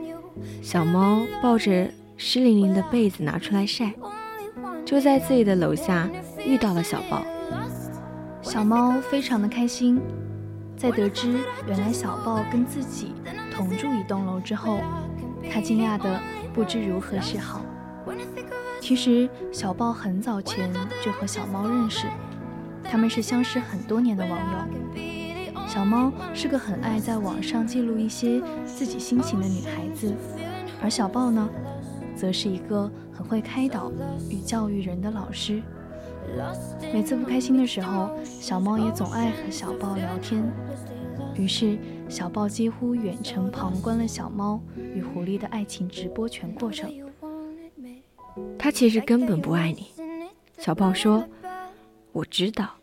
[0.62, 3.92] 小猫抱着湿淋淋的被子拿出来晒，
[4.84, 6.08] 就在自己的楼下
[6.44, 7.22] 遇到了小豹。
[8.42, 10.00] 小猫非常的开心，
[10.76, 13.14] 在得知原来小豹跟自己
[13.50, 14.78] 同住一栋楼之后，
[15.50, 16.20] 它惊讶的
[16.52, 17.64] 不知如何是好。
[18.80, 20.70] 其实小豹很早前
[21.02, 22.06] 就和小猫认识，
[22.84, 24.58] 他们是相识很多年的网友。
[25.74, 30.14] 小猫是个很爱在网上记录一些自己心情的女孩子，
[30.80, 31.50] 而小豹呢，
[32.14, 33.90] 则是一个很会开导
[34.30, 35.60] 与教育人的老师。
[36.92, 40.48] 每次不开心的时候，小猫也总爱和小豹聊天。
[41.34, 41.76] 于是，
[42.08, 46.88] 小豹几乎远程旁观了小猫与狐狸的爱情直播全过程。
[48.56, 49.88] 他其实根本不爱你，
[50.56, 51.24] 小豹说
[52.14, 52.74] ：“我知道。”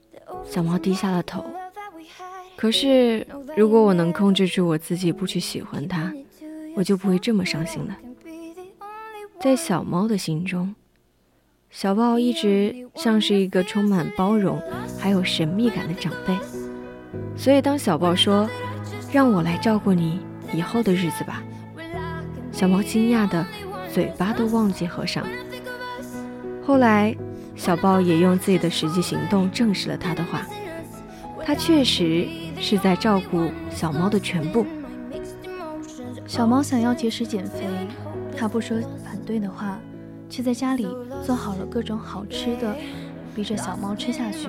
[0.43, 1.41] 小猫低下了头。
[2.55, 3.25] 可是，
[3.57, 6.13] 如果我能控制住我自己，不去喜欢他，
[6.75, 7.97] 我就不会这么伤心了。
[9.39, 10.75] 在小猫的心中，
[11.71, 14.61] 小豹一直像是一个充满包容
[14.99, 16.37] 还有神秘感的长辈。
[17.35, 18.47] 所以，当小豹说
[19.11, 20.19] “让我来照顾你
[20.53, 21.41] 以后的日子吧”，
[22.53, 23.43] 小猫惊讶的
[23.91, 25.25] 嘴巴都忘记合上。
[26.63, 27.15] 后来，
[27.55, 30.45] 小豹也用自己的实际行动证实了他的话，
[31.43, 32.27] 他确实。
[32.61, 34.65] 是在照顾小猫的全部。
[36.27, 37.67] 小猫想要节食减肥，
[38.37, 39.79] 他不说反对的话，
[40.29, 40.87] 却在家里
[41.25, 42.77] 做好了各种好吃的，
[43.35, 44.47] 逼着小猫吃下去。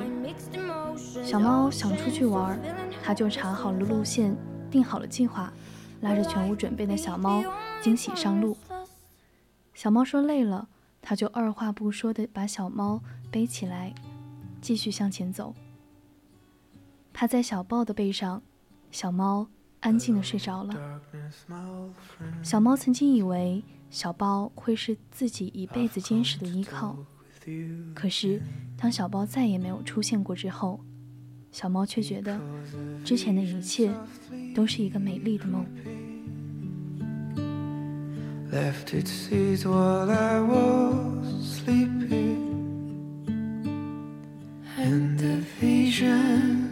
[1.25, 2.61] 小猫想出去玩，
[3.03, 4.37] 他就查好了路线，
[4.70, 5.53] 定好了计划，
[6.03, 7.42] 拉着全无准备的小猫
[7.81, 8.57] 惊喜上路。
[9.75, 10.68] 小猫说累了，
[11.01, 13.94] 他就二话不说的把小猫背起来，
[14.61, 15.55] 继续向前走。
[17.12, 18.42] 趴在小豹的背上，
[18.90, 19.46] 小猫
[19.81, 21.01] 安静的睡着了。
[22.42, 26.96] 小猫曾经以为小豹会是自己一辈子坚实的依靠，
[27.94, 28.40] 可是
[28.77, 30.81] 当小豹再也没有出现过之后，
[31.51, 32.40] 小猫却觉得
[33.05, 33.92] 之前的一切
[34.55, 35.66] 都是一个美丽的梦。
[38.53, 38.75] that
[40.46, 42.37] was planted in
[44.83, 45.40] my brain still remains within the
[45.92, 46.71] sound restless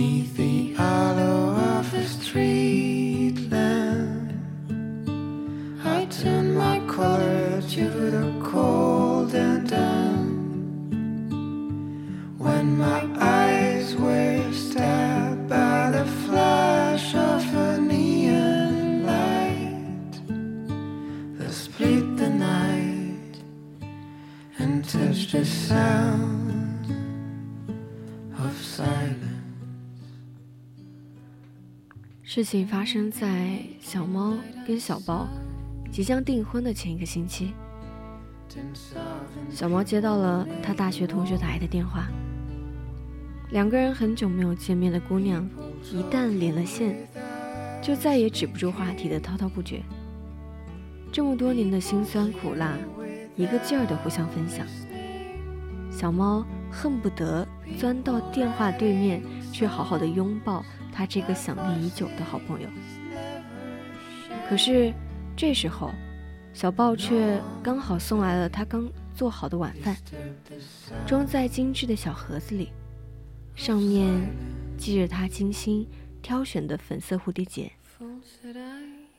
[0.00, 4.32] Neath the hollow of a street lamp,
[5.84, 7.84] I turn my collar to
[8.16, 10.94] the cold and damp.
[12.38, 20.12] When my eyes were stabbed by the flash of a neon light
[21.36, 23.34] that split the night
[24.58, 26.86] and touched the sound
[28.38, 29.19] of silence.
[32.32, 35.26] 事情发生在小猫跟小豹
[35.90, 37.52] 即将订婚的前一个星期。
[39.50, 42.06] 小猫接到了他大学同学打来的电话，
[43.50, 45.44] 两个人很久没有见面的姑娘，
[45.92, 46.94] 一旦连了线，
[47.82, 49.82] 就再也止不住话题的滔滔不绝。
[51.10, 52.78] 这么多年的辛酸苦辣，
[53.34, 54.64] 一个劲儿的互相分享。
[55.90, 57.44] 小猫恨不得
[57.76, 59.20] 钻到电话对面，
[59.52, 60.64] 去好好的拥抱。
[60.92, 62.68] 他这个想念已久的好朋友，
[64.48, 64.92] 可是
[65.36, 65.92] 这时候，
[66.52, 69.96] 小豹却刚好送来了他刚做好的晚饭，
[71.06, 72.70] 装在精致的小盒子里，
[73.54, 74.12] 上面
[74.76, 75.86] 系着他精心
[76.20, 77.70] 挑选的粉色蝴蝶结。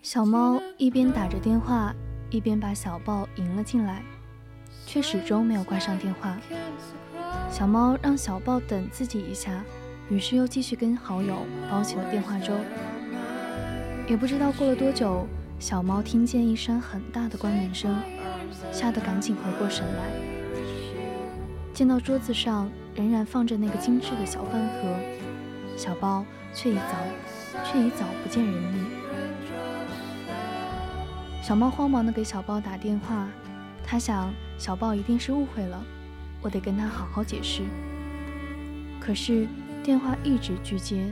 [0.04, 1.96] 小猫一边打着电话，
[2.30, 4.04] 一边把小豹迎了进来，
[4.86, 6.38] 却始终没有挂上电话。
[7.50, 9.64] 小猫让小豹等自己一下。
[10.12, 11.38] 于是又继续跟好友
[11.70, 12.54] 煲起了电话粥。
[14.10, 15.26] 也不知道过了多久，
[15.58, 17.96] 小猫听见一声很大的关门声，
[18.74, 20.04] 吓得赶紧回过神来，
[21.74, 24.94] 见到桌子上仍然放着那个精致的小饭盒，
[25.78, 28.86] 小包却已早却已早不见人影。
[31.42, 33.30] 小猫慌忙的给小包打电话，
[33.82, 35.82] 他想小豹一定是误会了，
[36.42, 37.62] 我得跟他好好解释。
[39.00, 39.48] 可是。
[39.84, 41.12] 电话一直拒接，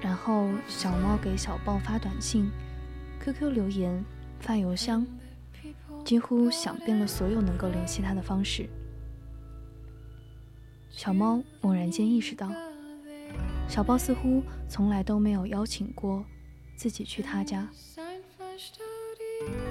[0.00, 2.50] 然后小猫给小豹发短信、
[3.20, 4.04] QQ 留言、
[4.40, 5.06] 发邮箱，
[6.04, 8.68] 几乎想遍了所有能够联系他的方式。
[10.90, 12.50] 小猫猛然间意识到，
[13.68, 16.24] 小豹似乎从来都没有邀请过
[16.76, 17.68] 自己去他家。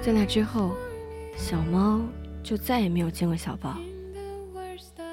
[0.02, 0.74] 在那之后，
[1.36, 2.00] 小猫
[2.42, 3.76] 就再也没有见过小豹，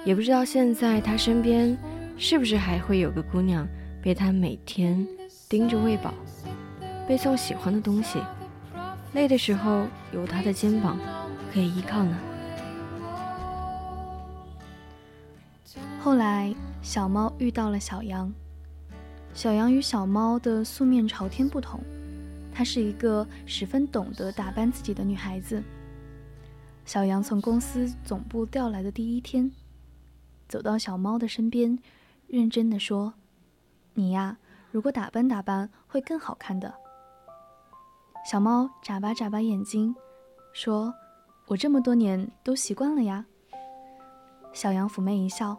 [0.05, 1.77] 也不知道现在他身边。
[2.17, 3.67] 是不是还会有个姑娘
[4.01, 5.07] 被他每天
[5.49, 6.13] 盯着喂饱，
[7.07, 8.19] 被送喜欢的东西，
[9.13, 10.97] 累的时候有他的肩膀
[11.51, 12.17] 可以依靠呢？
[15.99, 18.31] 后来，小猫遇到了小羊。
[19.33, 21.79] 小羊与小猫的素面朝天不同，
[22.53, 25.63] 她是一个十分懂得打扮自己的女孩子。
[26.85, 29.51] 小羊从公司总部调来的第一天，
[30.49, 31.77] 走到小猫的身边。
[32.31, 33.13] 认真的说
[33.93, 34.37] ：“你呀，
[34.71, 36.73] 如果打扮打扮，会更好看的。”
[38.25, 39.93] 小猫眨巴眨巴眼睛，
[40.53, 40.93] 说
[41.47, 43.25] ：“我这么多年都习惯了呀。”
[44.53, 45.57] 小羊妩媚一笑：“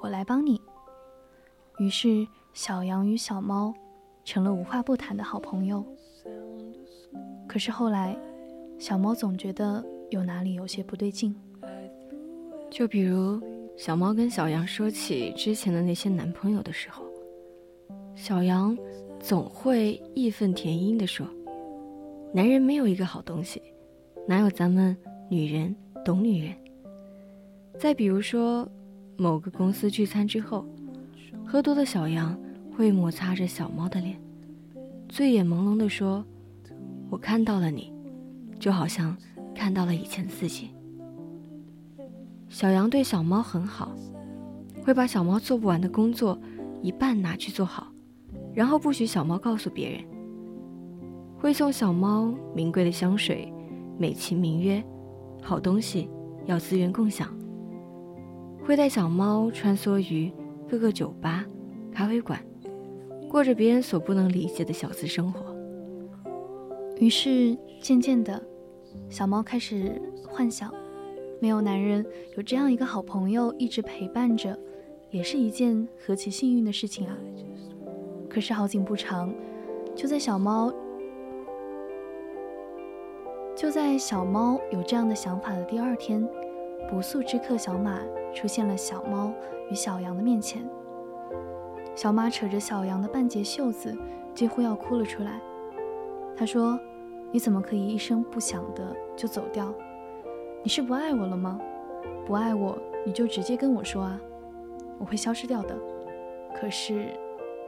[0.00, 0.62] 我来帮你。”
[1.78, 3.74] 于是，小羊与小猫
[4.24, 5.84] 成了无话不谈的好朋友。
[7.48, 8.16] 可是后来，
[8.78, 11.34] 小猫总觉得有哪里有些不对劲，
[12.70, 13.42] 就比如。
[13.76, 17.04] 小猫跟小羊说起之前的那些男朋友的时候，
[18.14, 18.76] 小羊
[19.20, 21.26] 总会义愤填膺地说
[22.32, 23.60] ：“男人没有一个好东西，
[24.26, 24.96] 哪有咱们
[25.28, 26.56] 女人懂女人？”
[27.78, 28.66] 再比如说，
[29.18, 30.64] 某个公司聚餐之后，
[31.44, 32.34] 喝多的小羊
[32.74, 34.18] 会摩擦着小猫的脸，
[35.06, 36.24] 醉眼朦胧地说
[37.10, 37.92] ：“我看到了你，
[38.58, 39.14] 就好像
[39.54, 40.70] 看到了以前自己。”
[42.56, 43.94] 小羊对小猫很好，
[44.82, 46.40] 会把小猫做不完的工作
[46.80, 47.88] 一半拿去做好，
[48.54, 50.00] 然后不许小猫告诉别人。
[51.38, 53.52] 会送小猫名贵的香水，
[53.98, 54.82] 美其名曰
[55.42, 56.08] 好东西
[56.46, 57.28] 要资源共享。
[58.64, 60.32] 会带小猫穿梭于
[60.66, 61.44] 各个酒吧、
[61.92, 62.42] 咖啡馆，
[63.28, 65.54] 过着别人所不能理解的小资生活。
[66.98, 68.42] 于是渐渐的，
[69.10, 70.72] 小猫开始幻想。
[71.38, 72.04] 没有男人
[72.36, 74.58] 有这样一个好朋友一直陪伴着，
[75.10, 77.16] 也是一件何其幸运的事情啊！
[78.28, 79.32] 可是好景不长，
[79.94, 80.72] 就在小猫
[83.54, 86.26] 就在小猫有这样的想法的第二天，
[86.90, 88.00] 不速之客小马
[88.34, 89.32] 出现了小猫
[89.70, 90.68] 与小羊的面前。
[91.94, 93.96] 小马扯着小羊的半截袖子，
[94.34, 95.40] 几乎要哭了出来。
[96.36, 96.78] 他说
[97.32, 99.74] ：“你怎么可以一声不响的就走掉？
[100.66, 101.60] 你是不爱我了吗？
[102.26, 104.20] 不爱我，你就直接跟我说啊，
[104.98, 105.78] 我会消失掉的。
[106.52, 107.16] 可是，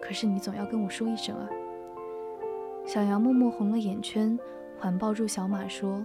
[0.02, 1.48] 可是你总要跟我说一声啊。”
[2.84, 4.36] 小羊默默红了眼圈，
[4.80, 6.04] 环抱住小马说：“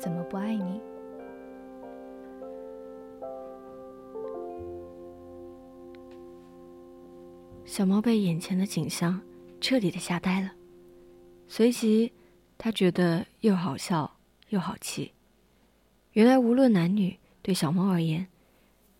[0.00, 0.80] 怎么不爱你？”
[7.66, 9.20] 小猫被眼前的景象
[9.60, 10.52] 彻底的吓呆了，
[11.46, 12.10] 随即，
[12.56, 14.10] 他觉得又好笑
[14.48, 15.12] 又好气。
[16.12, 18.26] 原来，无论男女，对小猫而言，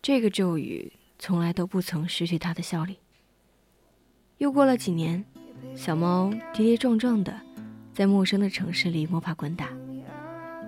[0.01, 2.97] 这个咒语从来都不曾失去它的效力。
[4.39, 5.23] 又过了几年，
[5.75, 7.39] 小猫跌跌撞撞的
[7.93, 9.69] 在陌生的城市里摸爬滚打，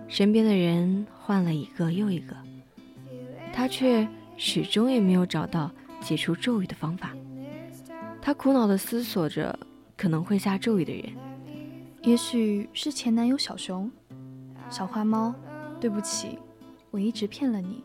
[0.07, 2.37] 身边的人换了一个又一个，
[3.51, 7.11] 它却始终也没有找到解除咒语的方法。
[8.21, 9.57] 他苦恼的思索着
[9.97, 11.11] 可能会下咒语的人，
[12.03, 13.91] 也许是前男友小熊。
[14.69, 15.33] 小花猫，
[15.85, 16.39] 对不起，
[16.89, 17.83] 我一直骗了你。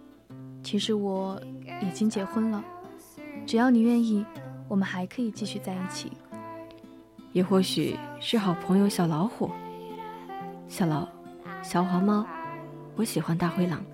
[0.62, 1.38] 其实我
[1.82, 2.64] 已经结婚了，
[3.44, 4.24] 只要你愿意，
[4.68, 6.10] 我们还可以继续在一起。
[7.32, 9.50] 也或许是好朋友小老虎。
[10.66, 11.06] 小老，
[11.62, 12.24] 小黄猫，
[12.96, 13.84] 我喜欢大灰狼。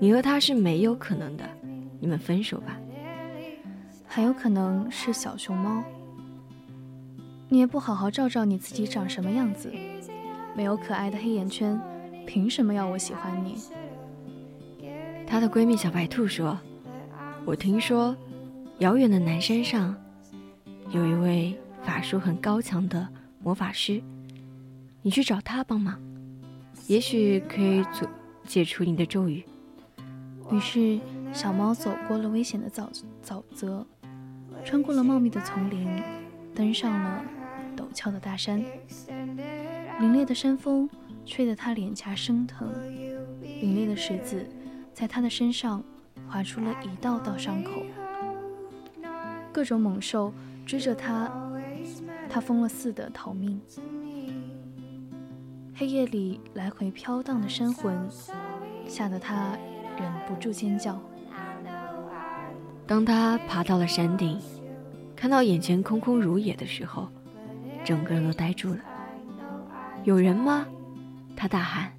[0.00, 1.44] 你和他是没有可能的，
[2.00, 2.78] 你们分手吧。
[4.06, 5.84] 还有可能是小熊猫，
[7.50, 9.70] 你也不好好照照你自己长什么样子，
[10.56, 11.78] 没有可爱的黑眼圈，
[12.26, 13.56] 凭什么要我喜欢你？
[15.26, 16.58] 她的闺蜜小白兔说
[17.44, 18.16] ：“我听说，
[18.78, 19.94] 遥远的南山上，
[20.90, 23.08] 有一位法术很高强的
[23.42, 24.02] 魔法师，
[25.02, 26.00] 你去找他帮忙，
[26.86, 28.08] 也许可以解
[28.44, 29.44] 解除你的咒语。”
[30.50, 31.00] 于是，
[31.32, 32.88] 小猫走过了危险的沼
[33.24, 33.86] 沼泽。
[34.64, 35.88] 穿过了茂密的丛林，
[36.54, 37.24] 登上了
[37.76, 38.62] 陡峭的大山。
[39.98, 40.88] 凛冽的山风
[41.24, 42.68] 吹得他脸颊生疼，
[43.42, 44.46] 凛冽的石子
[44.92, 45.82] 在他的身上
[46.28, 47.70] 划出了一道道伤口。
[49.52, 50.32] 各种猛兽
[50.66, 51.30] 追着他，
[52.28, 53.60] 他疯了似的逃命。
[55.74, 57.96] 黑夜里来回飘荡的山魂，
[58.86, 59.56] 吓得他
[59.98, 61.00] 忍不住尖叫。
[62.86, 64.38] 当他爬到了山顶，
[65.16, 67.08] 看到眼前空空如也的时候，
[67.84, 68.80] 整个人都呆住了。
[70.04, 70.66] 有人吗？
[71.36, 71.92] 他大喊。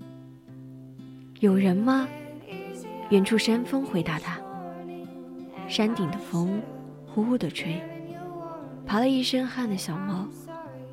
[1.40, 2.08] 有人吗？
[3.10, 4.40] 远处山峰回答他。
[5.68, 6.62] 山顶的风
[7.06, 7.82] 呼呼地吹，
[8.86, 10.28] 爬了一身汗的小猫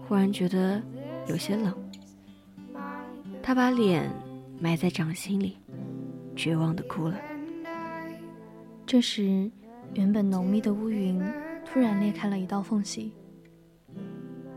[0.06, 0.82] 忽然觉得
[1.26, 1.74] 有些冷。
[3.42, 4.10] 他把脸
[4.58, 5.56] 埋在掌心里，
[6.36, 7.18] 绝望地哭了。
[8.86, 9.50] 这时。
[9.94, 11.20] 原本浓密的乌云
[11.66, 13.12] 突然裂开了一道缝隙，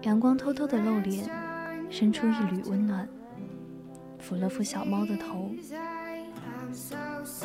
[0.04, 1.28] 阳光偷偷的露脸，
[1.90, 3.10] 伸出一缕温暖，
[4.24, 5.54] 抚了抚小猫的头。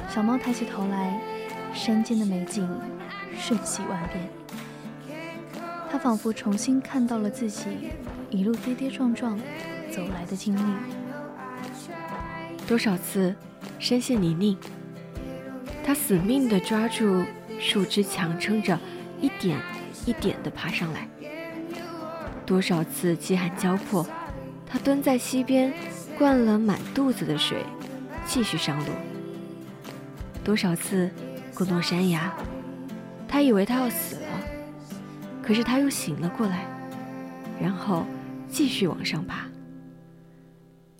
[0.08, 1.20] 小猫抬起头来，
[1.74, 2.68] 山间的美景
[3.36, 4.28] 瞬息万变。
[5.90, 7.64] 它仿佛重新看到了自己
[8.30, 9.38] 一路跌跌撞撞
[9.90, 10.60] 走来的经历，
[12.66, 13.34] 多少次
[13.78, 14.56] 深陷泥泞，
[15.84, 17.24] 它死命地抓住。
[17.60, 18.78] 树枝强撑着，
[19.20, 19.60] 一点
[20.06, 21.08] 一点地爬上来。
[22.46, 24.06] 多少次饥寒交迫，
[24.64, 25.74] 他蹲在溪边，
[26.18, 27.64] 灌了满肚子的水，
[28.26, 28.92] 继续上路。
[30.42, 31.08] 多少次
[31.54, 32.36] 滚落山崖，
[33.28, 34.40] 他以为他要死了，
[35.40, 36.66] 可是他又醒了过来，
[37.60, 38.04] 然后
[38.48, 39.48] 继续往上爬。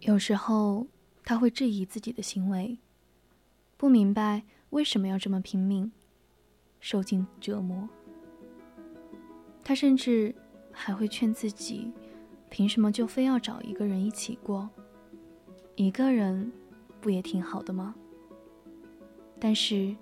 [0.02, 0.86] 有时候
[1.24, 2.78] 他会质疑自己的行为，
[3.76, 5.90] 不明白为什么要这么拼命。
[6.78, 7.88] 受尽折磨，
[9.64, 10.32] 他甚至
[10.70, 11.90] 还会劝自己：
[12.48, 14.70] 凭什么就非要找一个人一起过？
[15.78, 16.50] 一个人
[17.00, 17.94] 不也挺好的吗？
[19.38, 19.94] 但是，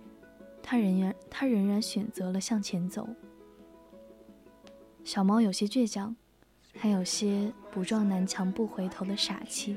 [0.62, 3.06] 他仍然他仍然选择了向前走。
[5.04, 6.16] 小猫有些倔强，
[6.74, 9.76] 还有些不撞南墙不回头的傻气。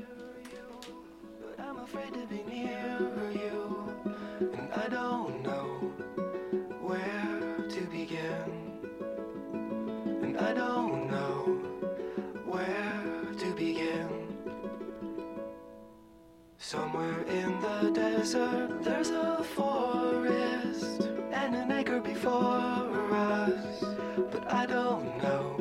[16.69, 23.83] Somewhere in the desert, there's a forest and an acre before us.
[24.31, 25.59] But I don't know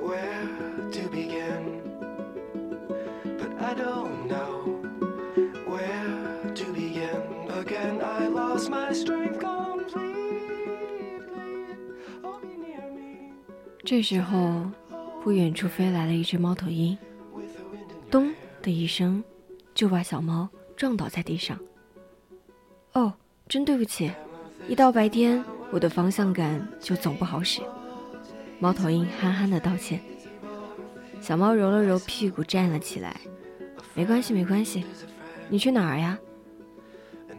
[0.00, 0.48] where
[0.90, 1.82] to begin.
[3.38, 4.80] But I don't know
[5.66, 7.22] where to begin.
[7.50, 10.06] Again, I lost my strength completely.
[13.84, 14.70] 这时候，
[15.22, 16.96] 不远处飞来了一只猫头鹰，
[18.10, 18.32] 咚
[18.62, 19.22] 的一声，
[19.73, 21.57] 就把小猫撞倒在地上。
[22.93, 23.13] 哦，
[23.47, 24.11] 真对不起，
[24.67, 27.61] 一到白天我的方向感就总不好使。
[28.59, 29.99] 猫头鹰憨憨的道歉。
[31.19, 33.19] 小猫揉了揉屁股，站了起来。
[33.93, 34.83] 没关系，没关系。
[35.49, 36.17] 你去哪儿呀？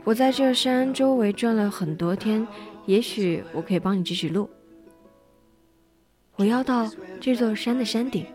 [0.05, 2.47] 我在这山周围转了很多天，
[2.85, 4.51] 也许我可以帮你指指路。
[6.37, 8.27] 我要到这座山的山顶，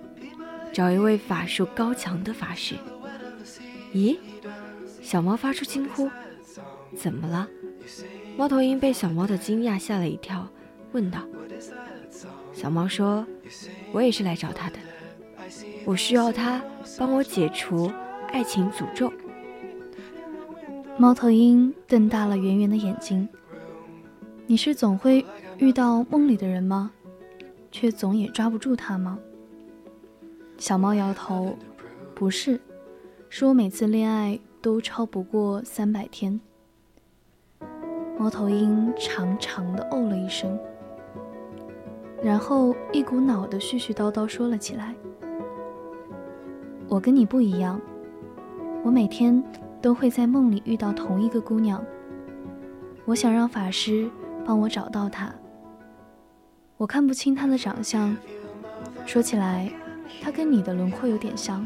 [0.73, 2.75] 找一位法术高强的法师。
[3.93, 4.17] 咦？
[5.01, 6.09] 小猫发出惊呼。
[6.95, 7.47] 怎么了？
[8.37, 10.47] 猫头鹰被小猫的惊讶吓了一跳，
[10.91, 11.21] 问道。
[12.53, 13.25] 小猫说
[13.93, 14.77] ：“我也是来找他的，
[15.85, 16.61] 我需要他
[16.97, 17.91] 帮我解除
[18.31, 19.11] 爱情诅咒。”
[20.97, 23.27] 猫头鹰瞪大了圆圆的眼睛。
[24.47, 25.25] 你是总会
[25.57, 26.91] 遇到梦里的人吗？
[27.71, 29.19] 却总也抓不住他吗？
[30.57, 31.55] 小猫摇头，
[32.15, 32.59] 不是，
[33.29, 36.41] 说每次恋爱都超不过三百天。
[38.17, 40.57] 猫头鹰长长的哦了一声，
[42.23, 44.95] 然后一股脑的絮絮叨叨说了起来
[46.89, 47.79] ：“我跟你不一样，
[48.83, 49.41] 我每天
[49.79, 51.85] 都会在梦里遇到同一个姑娘。
[53.05, 54.09] 我想让法师
[54.43, 55.31] 帮我找到她。”
[56.77, 58.17] 我看不清她的长相，
[59.05, 59.71] 说起来，
[60.19, 61.63] 她跟你的轮廓有点像。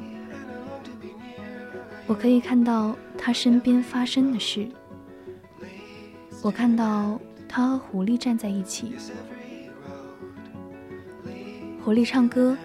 [2.06, 4.68] 我可以看到他身边发生的事。
[6.42, 8.94] 我看到他和狐狸站在一起，
[11.84, 12.58] 狐狸唱歌，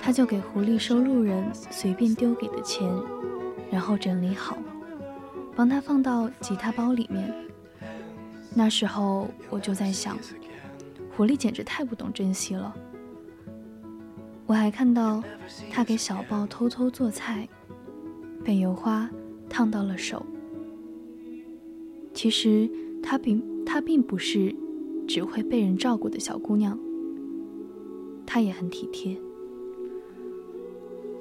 [0.00, 2.88] 他就给狐狸收路人随便丢给的钱，
[3.70, 4.56] 然后整理好，
[5.56, 7.34] 帮他放到吉他包里面。
[8.54, 10.16] 那时候我就在想。
[11.16, 12.74] 狐狸简直太不懂珍惜了。
[14.46, 15.22] 我还看到
[15.70, 17.46] 他给小豹偷偷做菜，
[18.44, 19.08] 被油花
[19.48, 20.24] 烫到了手。
[22.12, 22.68] 其实
[23.02, 24.54] 她并她并不是
[25.06, 26.78] 只会被人照顾的小姑娘，
[28.26, 29.16] 她也很体贴。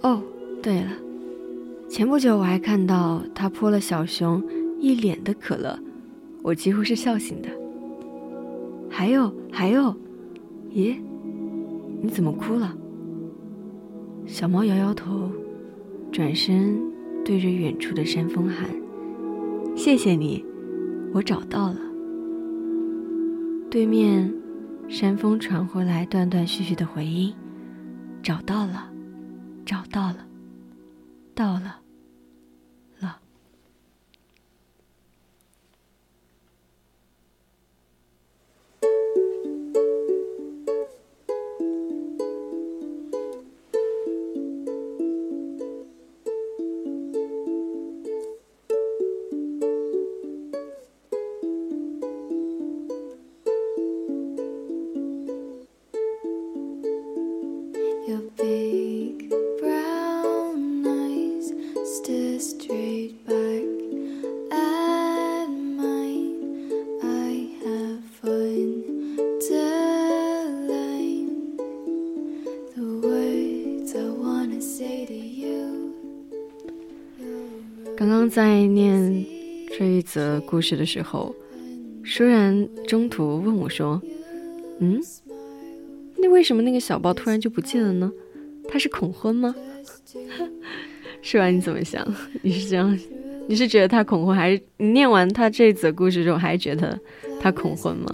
[0.02, 0.22] 哦，
[0.62, 0.92] 对了，
[1.90, 4.42] 前不久我还看到他泼了小熊
[4.80, 5.78] 一脸的可乐，
[6.42, 7.50] 我几乎是笑醒的。
[8.90, 9.94] 还有还有，
[10.72, 10.98] 咦，
[12.02, 12.76] 你怎么哭了？
[14.26, 15.30] 小猫摇摇头，
[16.12, 16.80] 转身
[17.30, 18.68] 对着远处的山峰喊
[19.78, 20.44] ：“谢谢你，
[21.14, 21.78] 我找到了。”
[23.70, 24.34] 对面，
[24.88, 27.32] 山峰传回来断断续续的回音
[28.24, 28.92] ：“找到了，
[29.64, 30.26] 找到了，
[31.36, 31.82] 到了。”
[80.50, 81.36] 故事的时候，
[82.02, 84.02] 舒然中途问我说
[84.82, 85.00] ：“嗯，
[86.18, 88.12] 那为什么那个小豹突然就不见了呢？
[88.68, 89.54] 他是恐婚吗？”
[91.22, 91.47] 是吧？
[91.52, 92.04] 你怎么想？
[92.41, 92.97] 你是这样？
[93.47, 97.00] 你是觉得他恐婚，还是你念完他这则故事之后，还觉得
[97.39, 98.10] 他恐婚吗？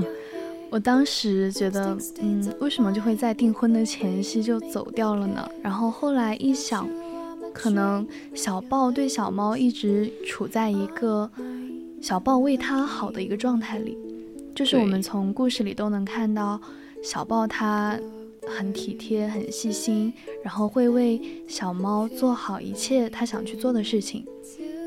[0.70, 5.50] 我当时觉得，嗯，为什么就会在订婚的前夕就走掉了呢？
[5.64, 6.90] 然后后来一想，
[7.54, 11.30] 可能小豹对小猫一直处在一个
[12.06, 13.98] 小豹为他好的一个状态里，
[14.54, 16.62] 就是我们从故事里都能看到
[17.02, 18.00] 小豹他。
[18.48, 24.24] 很体贴，很细心，然后会为小猫做好一切它想去做的事情。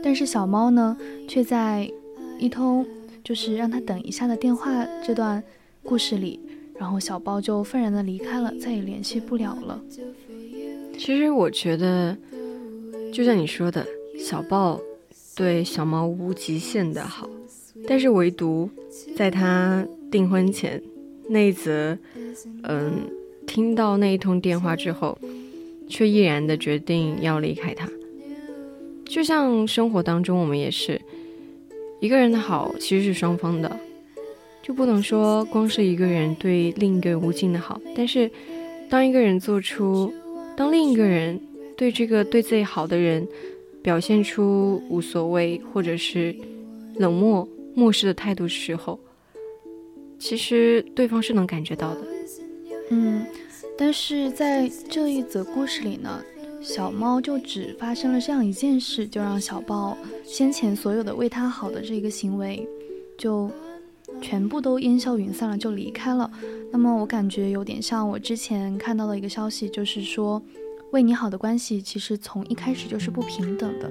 [0.01, 0.97] 但是小猫呢，
[1.27, 1.91] 却在
[2.39, 2.87] 一通
[3.25, 5.43] 就是让它等一下的电话这段
[5.83, 6.39] 故事里，
[6.79, 9.83] 然后小豹就愤然的离开了，再也联系不了了。
[10.97, 12.17] 其实我觉得，
[13.13, 13.85] 就像你说的，
[14.17, 14.81] 小豹
[15.39, 17.31] 对小猫无极限的好，
[17.87, 18.69] 但是唯独
[19.17, 20.83] 在他订婚前
[21.31, 21.97] 那一则，
[22.65, 22.93] 嗯。
[23.47, 25.17] 听到那一通电话之后，
[25.89, 27.89] 却毅然的决定要离开他。
[29.07, 31.01] 就像生活当中，我们也是
[31.99, 33.81] 一个人的好，其实是双方的，
[34.61, 37.81] 就不能说光是一个人对另一个人无尽的好。
[37.97, 38.31] 但是
[38.91, 40.13] 当一个人做出，
[40.55, 41.41] 当另一个人
[41.75, 43.27] 对这个对自己好的人
[43.83, 46.35] 表现出无所谓或者是
[46.97, 48.99] 冷漠、漠视的态度时候，
[50.19, 52.01] 其实对方是能感觉到的。
[52.91, 53.25] 嗯，
[53.77, 56.23] 但是在这一则故事里呢，
[56.61, 62.67] 小猫就只发生了这样一件事，就让小豹先前所有的为它好的这个行为，
[63.17, 63.51] 就
[64.21, 66.31] 全部都烟消云散了，就离开了。
[66.73, 70.43] 那么我感觉有点像我之前看到的一个消息，就是说
[70.93, 73.91] 为你好的关系其实从一开始就是不平等的，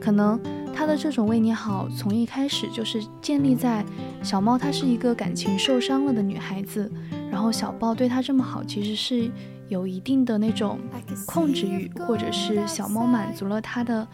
[0.00, 0.38] 可能
[0.74, 3.84] 他的这种为你好从一开始就是建立在
[4.22, 6.90] 小猫她是一个感情受伤了的女孩子。
[7.30, 9.30] 然后小豹对她这么好，其实是
[9.68, 10.78] 有一定的那种
[11.26, 14.06] 控制欲，或者是小猫满足了他的，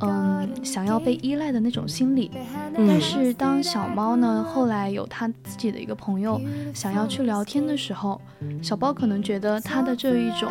[0.00, 2.30] 嗯，想要被依赖的那种心理。
[2.74, 6.40] 但是当小猫呢后来有他自己的一个朋友
[6.74, 8.20] 想要去聊天的时候，
[8.60, 10.50] 小豹可能觉得他的这一种，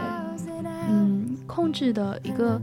[0.87, 2.61] 嗯，控制的一个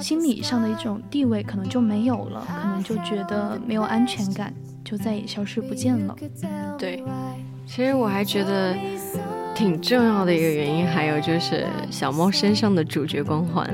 [0.00, 4.52] 心理上的一种地位可能就没有了，可能就觉得没有安全感，
[4.84, 6.16] 就再也消失不见了。
[6.78, 7.02] 对。
[7.66, 8.76] 其实我还觉得
[9.54, 13.66] 挺重要的一个原因，还有就是小猫身上的主角光环。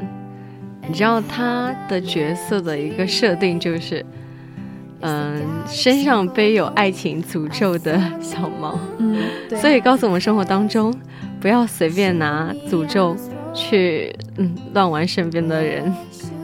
[0.87, 4.07] 你知道它的角色的一个设定就是，
[5.03, 8.79] 嗯，身上背有爱情诅咒的小猫。
[8.99, 9.19] 嗯，
[9.61, 10.95] 所以告诉我们生活当中，
[11.41, 13.17] 不要随便拿诅咒
[13.55, 15.93] 去嗯乱玩身边的人。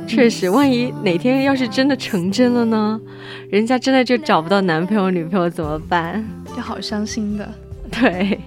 [0.06, 3.00] 确实，万一哪天要是真的成真了呢？
[3.50, 6.24] 人家真的就找不到男朋友女朋友怎么办？
[6.54, 7.48] 就好伤心的。
[7.90, 8.38] 对。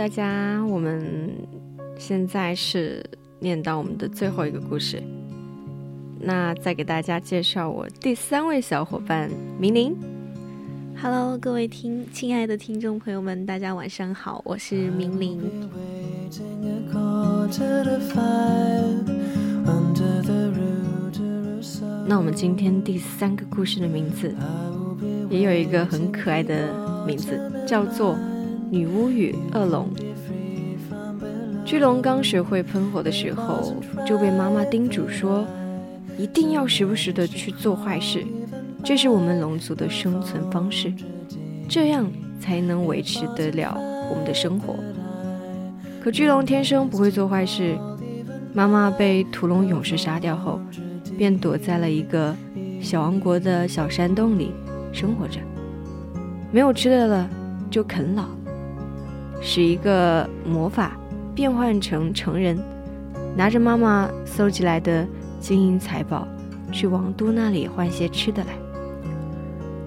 [0.00, 1.30] 大家，我们
[1.98, 3.04] 现在是
[3.38, 5.02] 念到我们的最后一个故事。
[6.18, 9.94] 那再给大家介绍我第三位小伙伴明玲。
[10.96, 15.38] Hello，各位听亲爱的听众朋友们，大家晚上好，我是明玲。
[22.06, 24.34] 那我们今天第三个故事的名字
[25.28, 28.18] 也有一个很可爱的名字，叫做。
[28.70, 29.88] 女巫与恶龙。
[31.64, 33.74] 巨龙刚学会喷火的时候，
[34.06, 35.44] 就被妈妈叮嘱说，
[36.16, 38.24] 一定要时不时的去做坏事，
[38.84, 40.92] 这是我们龙族的生存方式，
[41.68, 42.06] 这样
[42.40, 43.76] 才能维持得了
[44.08, 44.76] 我们的生活。
[46.00, 47.76] 可巨龙天生不会做坏事，
[48.52, 50.60] 妈妈被屠龙勇士杀掉后，
[51.18, 52.34] 便躲在了一个
[52.80, 54.52] 小王国的小山洞里
[54.92, 55.40] 生活着。
[56.52, 57.28] 没有吃的了
[57.70, 58.24] 就啃老，
[59.40, 60.96] 使一个魔法
[61.34, 62.58] 变换成成人，
[63.36, 65.06] 拿着妈妈搜集来的
[65.40, 66.28] 金银财宝，
[66.70, 68.50] 去王都那里换些吃的来。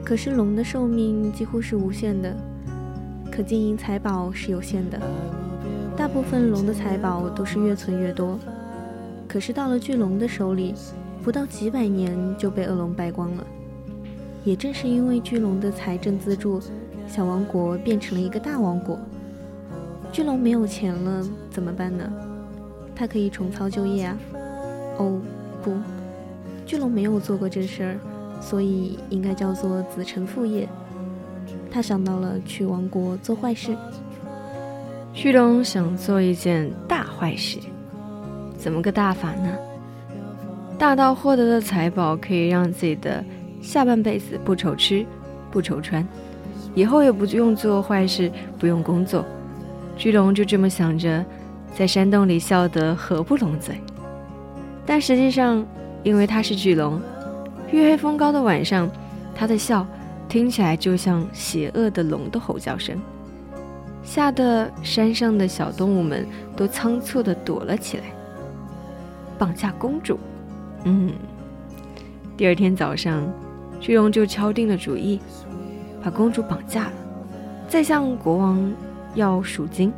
[0.04, 2.36] 可是龙的寿命几乎是无限的，
[3.32, 5.00] 可金银财宝是有限的。
[5.96, 8.40] 大部分龙的财宝都是越存越多，
[9.28, 10.74] 可是到了巨龙的手里，
[11.22, 13.46] 不到几百年就被恶龙败光了。
[14.44, 16.60] 也正是因为巨龙的财政资助，
[17.08, 19.00] 小王国变成了一个大王国。
[20.14, 22.08] 巨龙没有钱了怎么办呢？
[22.96, 24.16] 他可以重操旧业啊。
[25.00, 25.20] 哦，
[25.64, 25.76] 不，
[26.68, 27.98] 巨龙没有做过这事儿，
[28.40, 30.70] 所以应该叫做子承父业。
[31.72, 33.76] 他想到了去王国做坏事。
[35.16, 37.58] 巨龙想做一件大坏事，
[38.56, 39.58] 怎么个大法呢？
[40.78, 43.26] 大到获得的财宝可以让自己的
[43.64, 45.04] 下半辈子不愁吃，
[45.50, 46.08] 不愁穿，
[46.76, 49.26] 以后也不用做坏事，不用工作。
[49.96, 51.24] 巨龙就这么想着，
[51.76, 53.80] 在山洞里笑得合不拢嘴。
[54.86, 55.66] 但实际上，
[56.04, 57.02] 因为他是巨龙，
[57.72, 58.90] 月黑风高的晚上，
[59.34, 59.86] 他的笑
[60.28, 63.00] 听起来就像邪恶的龙的吼叫声。
[64.04, 66.28] 吓得山上的小动物们
[66.58, 68.04] 都仓促地躲了起来。
[69.38, 70.20] 绑架公主，
[70.84, 71.14] 嗯。
[72.36, 73.24] 第二天早上，
[73.80, 75.22] 巨龙就敲定了主意，
[76.04, 76.94] 把公主绑架了，
[77.70, 78.72] 再向国王
[79.16, 79.92] 要赎金。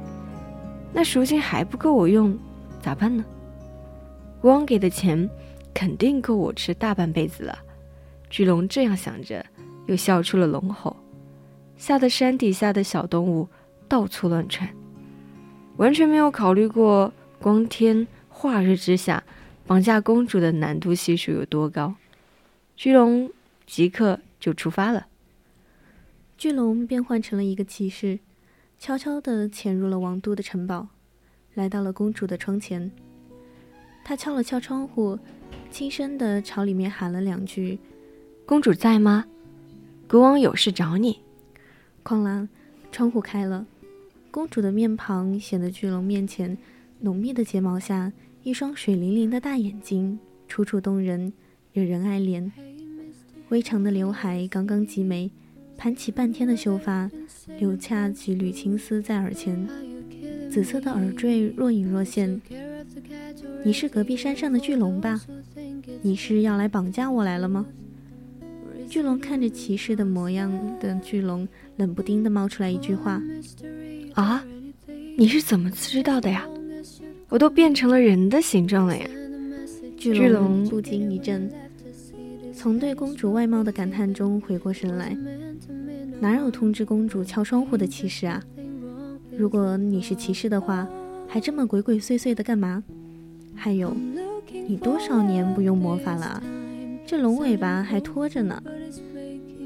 [0.93, 2.37] 那赎金还不够我用，
[2.81, 3.23] 咋办呢？
[4.41, 5.29] 国王给的钱
[5.73, 7.57] 肯定够我吃大半辈子了。
[8.29, 9.45] 巨龙这样想着，
[9.87, 10.95] 又笑出了龙吼，
[11.77, 13.47] 吓得山底下的小动物。
[13.87, 14.67] 到处乱窜，
[15.77, 19.23] 完全没有考虑过光天化日之下
[19.67, 21.93] 绑架公主的难度系数有多高。
[22.75, 23.29] 巨龙
[23.67, 25.05] 即刻就出发了。
[26.35, 28.17] 巨龙变换成了一个骑士，
[28.85, 30.87] 悄悄地潜入了王都的城堡，
[31.55, 32.91] 来到了公主的窗前。
[34.03, 35.17] 他敲了敲窗户，
[35.71, 37.79] 轻声地朝里面喊了两句
[38.45, 39.25] ：“公主在吗？
[40.07, 41.19] 国王有事找你。”
[42.05, 42.47] 哐啷，
[42.91, 43.65] 窗户开了。
[44.29, 46.55] 公主的面庞显得巨龙面前，
[46.99, 48.13] 浓密的睫毛下，
[48.43, 51.33] 一双水灵灵的大眼睛，楚楚动人，
[51.73, 52.51] 惹人爱怜。
[53.49, 55.31] 微长的刘海刚刚及眉，
[55.77, 57.09] 盘起半天的秀发，
[57.59, 59.67] 留下几缕青丝在耳前，
[60.49, 62.41] 紫色的耳坠若隐若现。
[63.63, 65.21] 你是隔壁山上的巨龙吧？
[66.01, 67.65] 你是要来绑架我来了吗？
[68.89, 71.47] 巨龙看着骑士的模样的巨龙，
[71.77, 73.21] 冷不丁的冒出来一句话。
[74.13, 74.43] 啊，
[75.17, 76.47] 你是怎么知道的呀？
[77.29, 79.05] 我都变成了人的形状了呀！
[79.97, 81.51] 巨龙不禁一震，
[82.65, 85.15] 从对公主外貌的感叹中回过神来。
[86.19, 88.41] 哪有通知公主敲窗户的骑士啊？
[89.37, 90.87] 如果你是骑士的话，
[91.27, 92.83] 还这么鬼鬼祟祟的干嘛？
[93.53, 93.95] 还有，
[94.67, 96.41] 你多少年不用魔法了？
[97.05, 98.59] 这龙尾巴还拖着呢。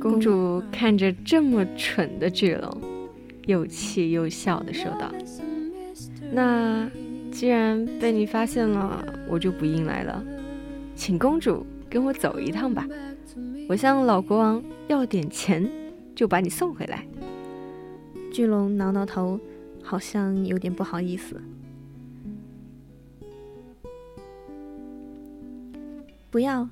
[0.02, 2.82] 公主看着这么蠢的巨龙。
[3.46, 5.10] 又气又笑的说道
[6.34, 6.86] ：“那
[7.32, 10.22] 既然被你发现了，我就不硬来了，
[10.96, 12.88] 请公主跟我走一趟吧。
[13.68, 15.70] 我向老国王要点钱，
[16.16, 17.06] 就把你送回来。”
[18.32, 19.40] 巨龙挠挠头，
[19.82, 21.42] 好像有点不好意思。
[26.30, 26.70] 不要，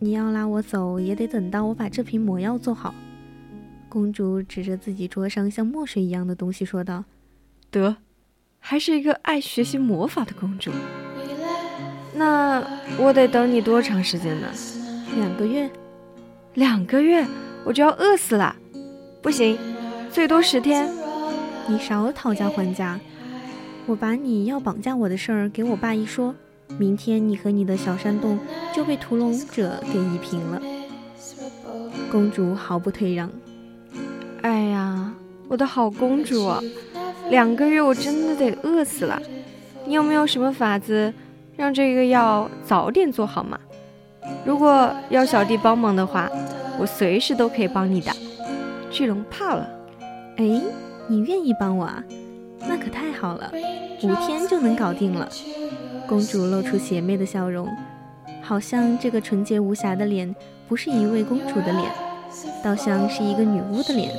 [0.00, 2.92] 你要拉我走，也得等到我把这瓶魔药做好。
[3.88, 7.04] 公主指着自己桌上像墨水一样的东西说道
[7.70, 7.96] ：“得，
[8.58, 10.72] 还是一个爱学习魔法的公主。
[12.16, 12.66] 那
[12.98, 14.48] 我得等你多长时间呢？
[15.16, 15.70] 两个月。
[16.54, 17.26] 两个月，
[17.64, 18.56] 我就要饿死了。
[19.20, 19.58] 不行，
[20.10, 20.88] 最多十天。
[21.68, 22.98] 你少讨价还价。
[23.84, 26.34] 我把你要绑架我的事儿给我爸一说，
[26.78, 28.38] 明天你和你的小山洞
[28.74, 30.62] 就被屠龙者给夷平了。”
[32.10, 33.30] 公主毫不退让。
[34.40, 35.12] 哎呀，
[35.48, 36.50] 我的好公主，
[37.28, 39.20] 两个月我真的得饿死了。
[39.84, 41.12] 你有没有什么法子
[41.56, 43.58] 让这个药早点做好吗？
[44.44, 46.30] 如果要小弟帮忙的话，
[46.78, 48.12] 我随时都可以帮你的。
[48.90, 49.68] 巨龙怕了。
[50.36, 50.60] 哎，
[51.08, 52.04] 你愿意帮我啊？
[52.60, 53.50] 那可太好了，
[54.02, 55.28] 五天就能搞定了。
[56.06, 57.68] 公主露出邪魅的笑容，
[58.42, 60.34] 好像这个纯洁无瑕的脸
[60.68, 61.90] 不是一位公主的脸。
[62.62, 64.10] 倒像是一个女巫的脸。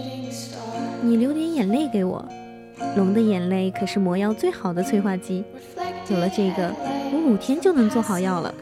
[1.02, 2.26] 你流点眼泪给我，
[2.96, 5.44] 龙的眼泪可是魔药最好的催化剂。
[6.10, 6.72] 有了这个，
[7.12, 8.54] 我五天就能做好药了。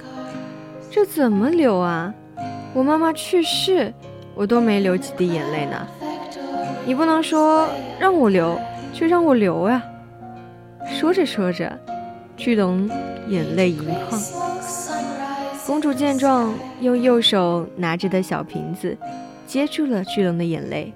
[0.91, 2.13] 这怎么流啊？
[2.73, 3.93] 我妈妈去世，
[4.33, 5.87] 我都没流几滴眼泪呢。
[6.85, 7.67] 你不能说
[7.99, 8.59] 让我流
[8.93, 9.81] 就让我流呀！
[10.87, 11.79] 说着说着，
[12.37, 12.89] 巨龙
[13.27, 14.21] 眼泪盈眶。
[15.65, 18.95] 公主见状，用右手拿着的小瓶子
[19.47, 20.93] 接住了巨龙的眼泪。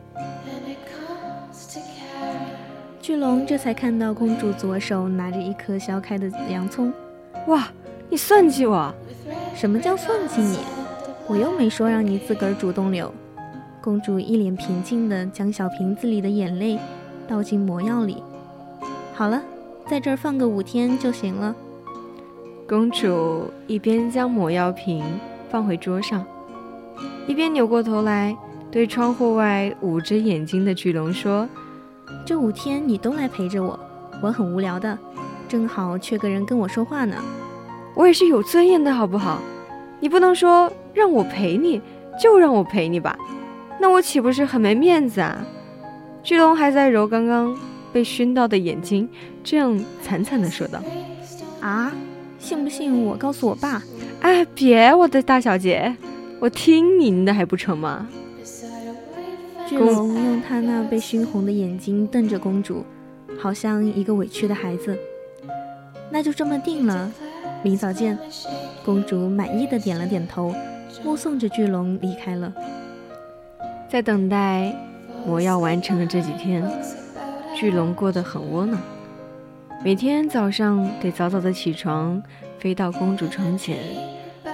[3.01, 6.93] 巨龙这才看到公主左手拿着一颗削开的洋葱。
[7.49, 7.67] 哇，
[8.11, 8.93] 你算计我？
[9.55, 10.59] 什么叫算计你？
[11.27, 13.11] 我又没说让你自个儿主动流。
[13.81, 16.77] 公主一脸平静地将小瓶子里的眼泪
[17.27, 18.23] 倒进魔药里。
[19.15, 19.41] 好了，
[19.89, 21.55] 在这儿放个五天就行了。
[22.67, 25.03] 公主一边将魔药瓶
[25.49, 26.23] 放回桌上，
[27.25, 28.37] 一边扭过头来
[28.69, 31.49] 对窗户外捂着眼睛的巨龙说
[32.23, 33.79] ：“这五天你都来陪着我，
[34.21, 34.95] 我很无聊的，
[35.47, 37.15] 正好缺个人跟我说话呢。
[37.99, 39.41] 我也是有尊严的，好不好？
[39.99, 41.81] 你不能说让我陪你
[42.17, 43.19] 就让我陪你吧？
[43.77, 45.45] 那我岂不是很没面子啊？”
[46.23, 47.53] 巨龙还在揉刚刚
[47.91, 49.09] 被熏到的眼睛，
[49.43, 50.81] 这样惨惨地说道
[51.59, 51.91] ：“啊？”
[52.39, 53.83] 信不信我告诉我爸？
[54.21, 55.93] 哎，别，我的大小姐，
[56.39, 58.07] 我听您的还不成吗？
[59.67, 62.85] 巨龙用他那被熏红的眼睛瞪着公主，
[63.37, 64.97] 好像一个委屈的孩子。
[66.09, 67.11] 那就这么定了，
[67.63, 68.17] 明早见。
[68.85, 70.53] 公主满意的点了点头，
[71.03, 72.51] 目送着巨龙离开了。
[73.87, 74.73] 在等待
[75.25, 76.63] 魔药完成的这几天，
[77.55, 78.79] 巨龙过得很窝囊。
[79.83, 82.21] 每天早上得早早的起床，
[82.57, 83.77] 飞到公主床前，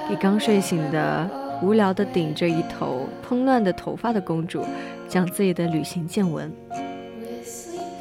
[0.08, 1.30] 给刚睡醒的、
[1.62, 4.64] 无聊的顶着一头蓬乱的头发的公主
[5.08, 6.52] 讲自己的旅行见闻。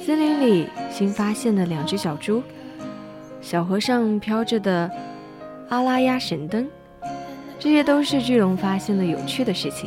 [0.04, 2.42] 森林里新发现的两只小猪，
[3.44, 4.90] 小河上飘着的
[5.68, 6.66] 阿拉亚神灯，
[7.58, 9.86] 这些都是巨龙发现的有趣的事情。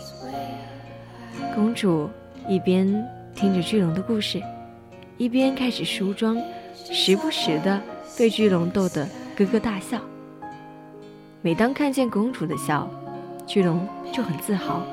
[1.55, 2.08] 公主
[2.47, 2.88] 一边
[3.34, 4.39] 听着巨龙的故事，
[5.18, 6.38] 一边开始梳妆。
[6.76, 7.82] 时不时的
[8.16, 9.99] 被巨龙逗得咯咯大笑。
[11.41, 12.88] 每当看见公主的笑，
[13.47, 14.84] 巨龙就很自豪，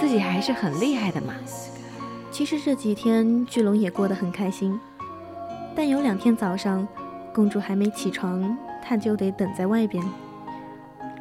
[0.00, 1.34] 自己还是很厉害的嘛。
[2.30, 4.78] 其实这几天巨龙也过得很开心，
[5.74, 6.86] 但有两天早上，
[7.34, 10.04] 公主还没起床，他就得等在外边，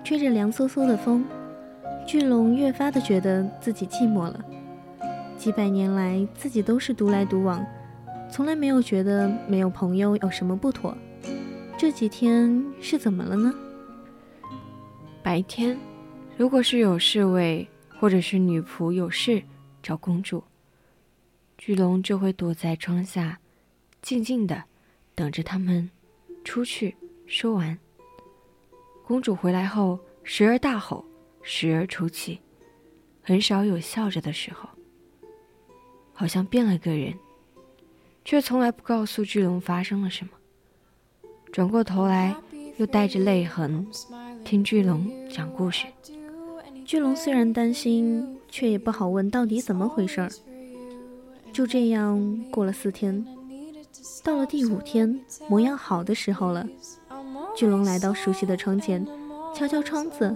[0.04, 1.26] 吹着凉飕飕的风，
[2.06, 4.44] 巨龙越发的觉得自己寂寞了。
[5.38, 7.66] 几百年来，自己都是独来独往。
[8.30, 10.96] 从来没有觉得没有朋友有什么不妥，
[11.78, 13.54] 这几天是怎么了呢？
[15.24, 15.78] 白天，
[16.38, 17.68] 如果是有侍卫
[18.00, 19.44] 或者是女仆有事
[19.84, 20.44] 找公主，
[21.58, 23.40] 巨龙就会躲在窗下，
[24.02, 24.64] 静静的
[25.14, 25.90] 等着他们
[26.44, 27.78] 出去说完。
[29.06, 31.06] 公主回来后，时而大吼，
[31.42, 32.40] 时而出气，
[33.22, 34.70] 很少有笑着的时候，
[36.14, 37.14] 好像变了个人。
[38.24, 40.32] 却从来不告诉巨龙发生了什么。
[41.52, 42.36] 转过头来，
[42.78, 43.86] 又带着泪痕
[44.46, 45.88] 听巨龙讲故事。
[46.86, 50.30] 巨龙虽然担心，却也不好问到底怎么回事儿。
[51.52, 53.26] 就这样过了四天，
[54.24, 56.68] 到了第五天，模样好的时候了。
[57.56, 59.06] 巨龙来到熟悉的窗前，
[59.54, 60.36] 敲敲窗子，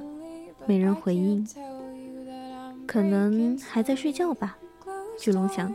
[0.66, 1.48] 没人回应，
[2.86, 4.58] 可能还在睡觉吧。
[5.18, 5.74] 巨龙想。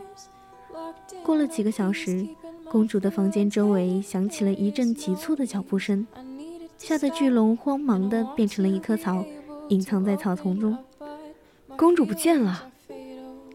[1.23, 2.25] 过了几个小时，
[2.69, 6.05] 公主的房间周围响起了一阵急促的脚步声，
[6.77, 9.23] 吓得巨龙慌忙的变成了一棵草，
[9.69, 10.77] 隐藏在草丛中。
[11.75, 12.71] 公主不见了，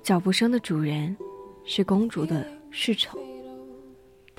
[0.02, 1.16] 脚步声的主人
[1.64, 3.18] 是公主的侍从，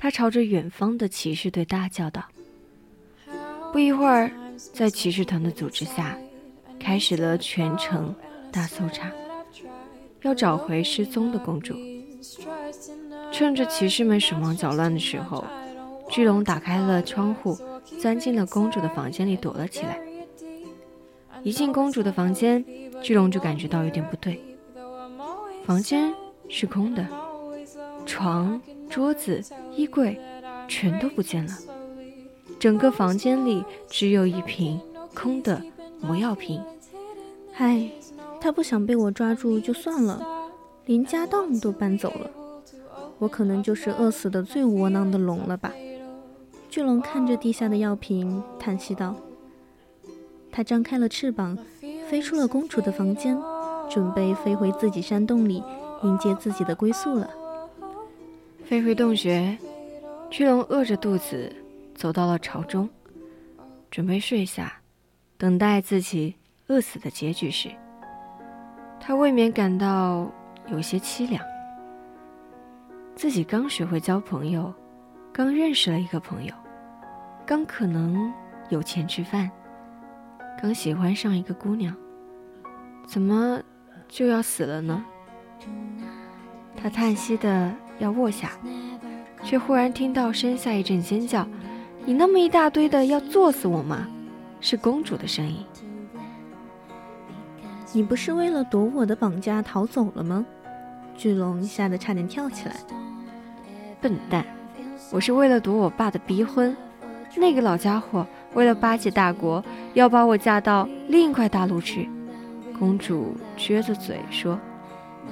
[0.00, 2.22] 他朝着远方的骑士队大叫道
[3.72, 4.30] ：“不一会儿，
[4.72, 6.16] 在骑士团的组织下，
[6.78, 8.14] 开始了全城
[8.52, 9.10] 大搜查，
[10.22, 11.74] 要找回失踪的公主。”
[13.32, 15.44] 趁着骑士们手忙脚乱的时候，
[16.08, 17.58] 巨龙打开了窗户，
[18.00, 19.98] 钻进了公主的房间里躲了起来。
[21.42, 22.64] 一进公主的房间，
[23.02, 24.40] 巨龙就感觉到有点不对。
[25.64, 26.14] 房间
[26.48, 27.06] 是空的，
[28.06, 29.42] 床、桌子、
[29.76, 30.18] 衣柜
[30.66, 31.52] 全都不见了，
[32.58, 34.80] 整个房间里只有一瓶
[35.14, 35.62] 空的
[36.00, 36.62] 魔药瓶。
[37.56, 37.90] 唉，
[38.40, 40.20] 他不想被我抓住就算了，
[40.86, 42.30] 连家当都搬走了。
[43.18, 45.72] 我可能就是饿死的最窝囊的龙了吧？
[46.70, 49.14] 巨龙看着地下的药瓶，叹息道
[50.52, 51.58] ：“它张开了翅膀，
[52.08, 53.36] 飞出了公主的房间，
[53.90, 55.62] 准备飞回自己山洞里，
[56.04, 57.28] 迎接自己的归宿了。”
[58.68, 59.56] 飞回洞穴，
[60.28, 61.50] 巨龙饿着肚子
[61.94, 62.86] 走到了巢中，
[63.90, 64.74] 准备睡下，
[65.38, 67.70] 等待自己饿死的结局时，
[69.00, 70.30] 他未免感到
[70.66, 71.42] 有些凄凉。
[73.16, 74.70] 自己刚学会交朋友，
[75.32, 76.52] 刚认识了一个朋友，
[77.46, 78.30] 刚可能
[78.68, 79.50] 有钱吃饭，
[80.60, 81.96] 刚喜欢上一个姑娘，
[83.06, 83.62] 怎么
[84.08, 85.02] 就要死了呢？
[86.76, 88.52] 他叹息的要卧下，
[89.42, 91.46] 却忽然听到身下一阵尖叫
[92.04, 94.06] ：“你那么一大堆的，要作死我吗？”
[94.60, 95.64] 是公主的声音。
[97.92, 100.44] 你不是为了躲我的绑架逃走了吗？
[101.16, 102.76] 巨龙吓得差点跳起来。
[104.00, 104.44] 笨蛋，
[105.10, 106.76] 我是为了躲我爸的逼婚。
[107.36, 112.08] 那个老家伙为了巴结大国，要把我嫁到另一块大陆去。
[112.78, 114.58] 公主撅着嘴说：“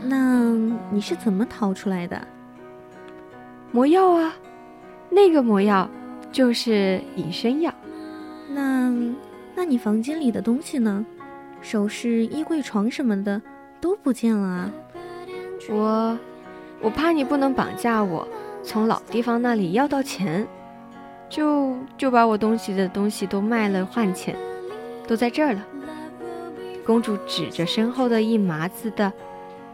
[0.02, 0.52] 那
[0.90, 2.20] 你是怎么逃出来的？
[3.72, 4.34] 魔药啊，
[5.10, 5.88] 那个魔药
[6.32, 7.72] 就是隐身药。
[8.50, 8.90] 那，
[9.54, 11.04] 那你房间里的东西呢？”
[11.62, 13.42] 首饰、衣柜、床什么的
[13.80, 14.72] 都不见了啊！
[15.68, 16.18] 我，
[16.80, 18.28] 我怕你不能绑架我，
[18.62, 20.46] 从老地方那里要到钱，
[21.28, 24.36] 就就把我东西的东西都卖了换钱，
[25.08, 25.66] 都在这儿了。
[26.84, 29.12] 公主指着身后的一麻子的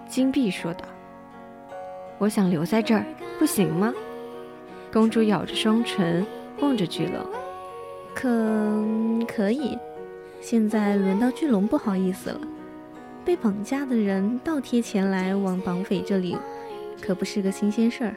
[0.08, 0.84] 金币说道
[2.22, 3.04] ：“我想留在这儿，
[3.36, 3.92] 不行吗？”
[4.92, 6.24] 公主咬着双唇，
[6.60, 7.16] 望着巨龙
[8.14, 9.76] ：“可可以。”
[10.40, 12.40] 现在轮到巨龙不好意思了，
[13.24, 16.38] 被绑架的人倒贴钱来往绑匪这里，
[17.00, 18.14] 可不是个新鲜事儿。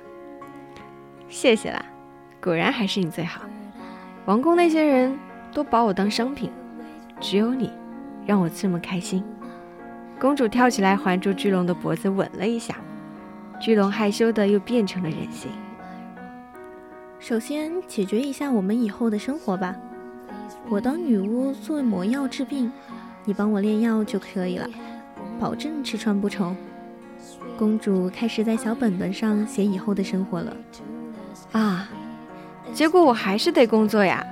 [1.27, 1.83] 谢谢啦，
[2.39, 3.41] 果然还是你最好。
[4.25, 5.17] 王宫那些人
[5.51, 6.51] 都把我当商品，
[7.19, 7.71] 只有你
[8.27, 9.23] 让我这么开心。
[10.19, 12.75] 公主跳起来环住巨龙的脖子吻了一下，
[13.59, 15.49] 巨龙害羞的又变成了人形。
[17.19, 19.75] 首先解决一下我们以后的生活吧。
[20.69, 22.71] 我当女巫做魔药治病，
[23.23, 24.67] 你帮我炼药就可以了，
[25.39, 26.55] 保证吃穿不愁。
[27.57, 30.55] 公主开始在小本本上写以后的生活了。
[31.51, 31.89] 啊，
[32.73, 34.23] 结果我还是得工作呀！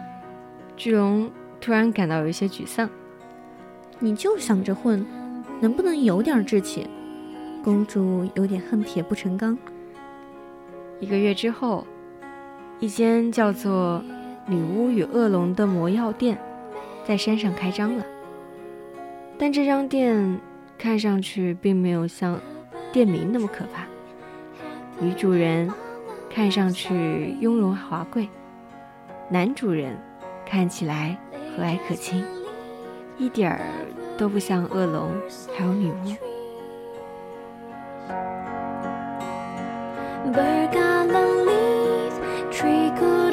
[0.75, 2.89] 巨龙突然感到有一些沮丧。
[3.99, 5.05] 你就想着混，
[5.61, 6.87] 能不能有点志气？
[7.63, 9.57] 公主有点恨铁不成钢。
[10.99, 11.87] 一个月之后，
[12.79, 14.03] 一间叫做……
[14.45, 16.37] 女巫与恶龙的魔药店
[17.07, 18.03] 在山上开张了，
[19.37, 20.37] 但这张店
[20.77, 22.37] 看上去并没有像
[22.91, 23.85] 店名那么可怕。
[24.99, 25.71] 女主人
[26.29, 28.27] 看上去雍容华贵，
[29.29, 29.97] 男主人
[30.45, 31.17] 看起来
[31.55, 32.21] 和蔼可亲，
[33.17, 33.61] 一点儿
[34.17, 35.09] 都不像恶龙
[35.57, 36.32] 还有女巫。
[40.35, 42.15] Bergala leaf,
[42.51, 43.32] tree good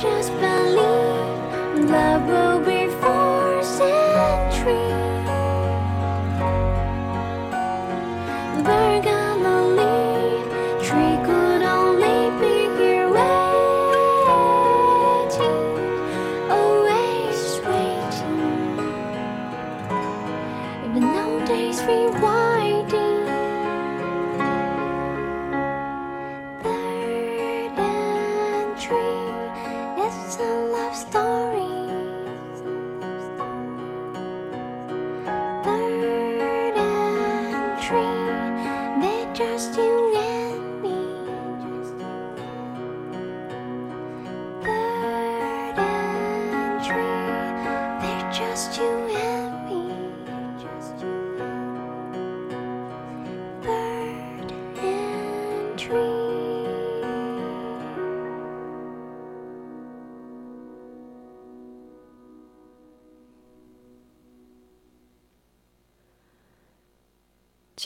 [0.00, 2.73] just believe love will be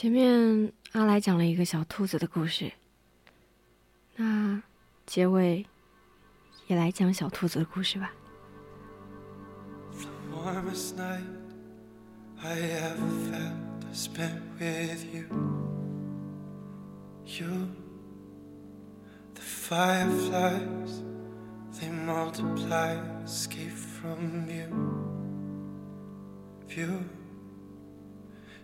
[0.09, 2.73] 前面阿来讲了一个小兔子的故事，
[4.15, 4.59] 那
[5.05, 5.63] 结尾
[6.65, 8.11] 也来讲小兔子的故事吧。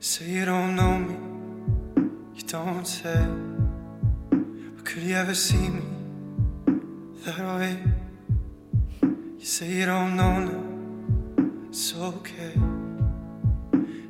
[0.02, 1.16] Say you don't know me,
[2.36, 3.26] you don't say.
[4.30, 5.82] But could you ever see me
[7.24, 7.78] that way?
[9.02, 10.62] You say you don't know now,
[11.70, 12.54] it's okay.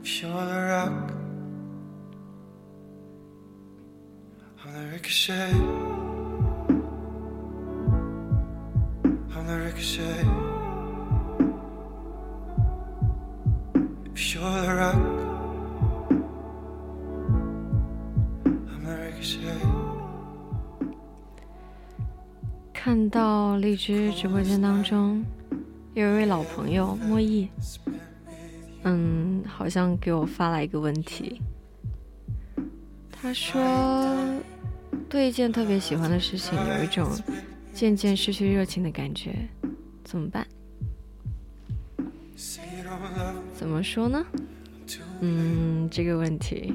[0.01, 1.11] If you're the rock,
[4.63, 5.51] I'm the ricochet.
[9.35, 10.25] I'm the ricochet.
[14.13, 15.14] If you're the rock.
[22.85, 25.25] 看到荔枝直播间当中
[25.95, 27.47] 有一位老朋友莫弈，
[28.83, 31.41] 嗯，好像给我发来一个问题。
[33.11, 34.39] 他说，
[35.09, 37.09] 对一件特别喜欢的事情有一种
[37.73, 39.33] 渐渐失去热情的感觉，
[40.03, 40.45] 怎么办？
[43.55, 44.23] 怎么说呢？
[45.21, 46.71] 嗯，这个问题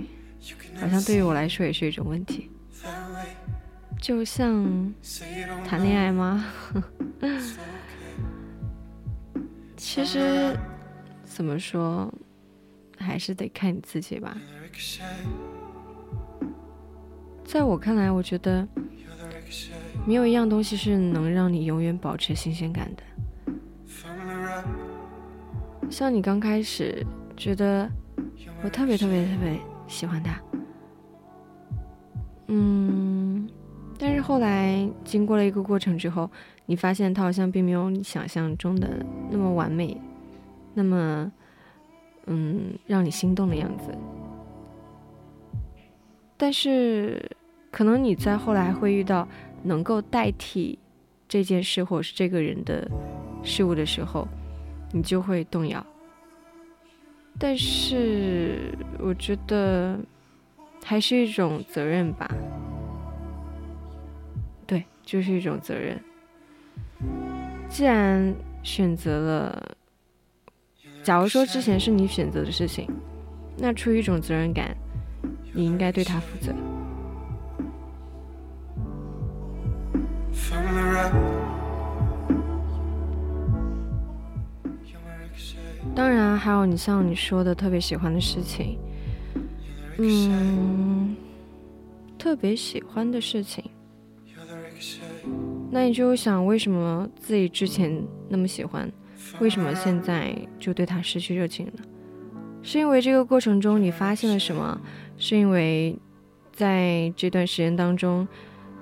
[0.74, 2.49] 好像对于我来说也是一种问题。
[4.00, 4.92] 就像
[5.66, 6.44] 谈恋爱吗？
[9.76, 10.56] 其实
[11.24, 12.12] 怎么说，
[12.98, 14.36] 还是得看你自己吧。
[17.44, 18.66] 在我看来，我觉得
[20.06, 23.02] 没有一样东西是能让你永远保持新鲜感的。
[25.90, 27.04] 像你刚开始
[27.36, 27.88] 觉得
[28.62, 30.40] 我特别特别特别喜欢他，
[32.48, 33.19] 嗯。
[34.02, 36.30] 但是后来经过了一个过程之后，
[36.64, 39.94] 你发现他好像并没有你想象中的那么完美，
[40.72, 41.30] 那么，
[42.24, 43.94] 嗯，让你心动的样子。
[46.38, 47.30] 但是，
[47.70, 49.28] 可能你在后来会遇到
[49.62, 50.78] 能够代替
[51.28, 52.90] 这件事或者是这个人的
[53.42, 54.26] 事物的时候，
[54.92, 55.84] 你就会动摇。
[57.38, 60.00] 但是，我觉得
[60.82, 62.34] 还是一种责任吧。
[65.02, 66.00] 就是一种责任。
[67.68, 69.76] 既然选择了，
[71.02, 72.88] 假如说之前是你选择的事情，
[73.56, 74.76] 那出于一种责任感，
[75.52, 76.52] 你应该对他负责。
[85.92, 88.78] 当然，还有你像你说的特别喜欢的事情，
[89.98, 91.16] 嗯，
[92.16, 93.64] 特别喜欢的事情。
[95.70, 98.90] 那你就想，为什么自己之前那么喜欢，
[99.38, 101.72] 为什么现在就对他失去热情了？
[102.62, 104.80] 是因为这个过程中你发现了什么？
[105.16, 105.96] 是因为
[106.52, 108.26] 在这段时间当中，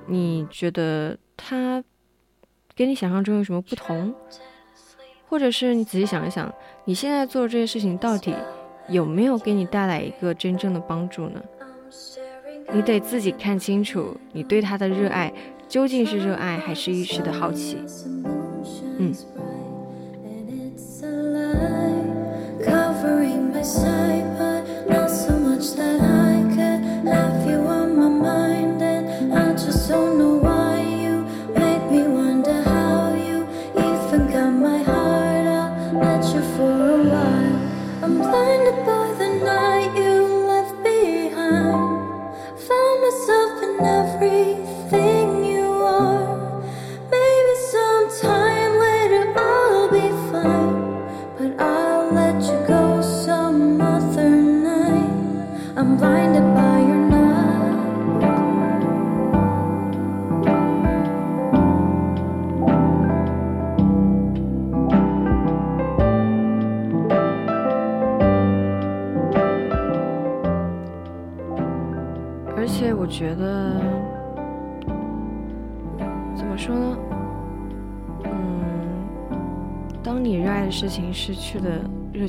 [0.06, 1.84] 你觉得他
[2.74, 4.14] 跟你想象中有什么不同？
[5.28, 6.50] 或者是你仔细想一想，
[6.86, 8.34] 你现在做的这些事情到底
[8.88, 11.42] 有没有给你带来一个真正的帮助呢？
[12.72, 15.30] 你得自己看清楚，你对他的热爱。
[15.68, 17.76] 究竟是热爱还是一时的好奇？
[18.98, 19.14] 嗯。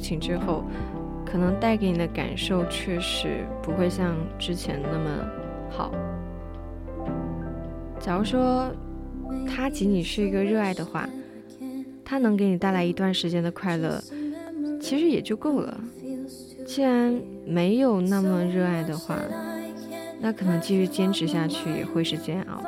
[0.10, 0.64] 情之后，
[1.24, 5.10] 可能带给你的感受确实不会像之前那么
[5.70, 5.92] 好。
[8.00, 8.72] 假如说
[9.48, 11.08] 它仅仅是一个热爱的话，
[12.04, 14.02] 它能给你带来一段时间的快乐，
[14.82, 15.80] 其实也就够了。
[16.66, 19.16] 既然没有那么热爱的话，
[20.20, 22.64] 那可能继续坚持下去也会是煎熬。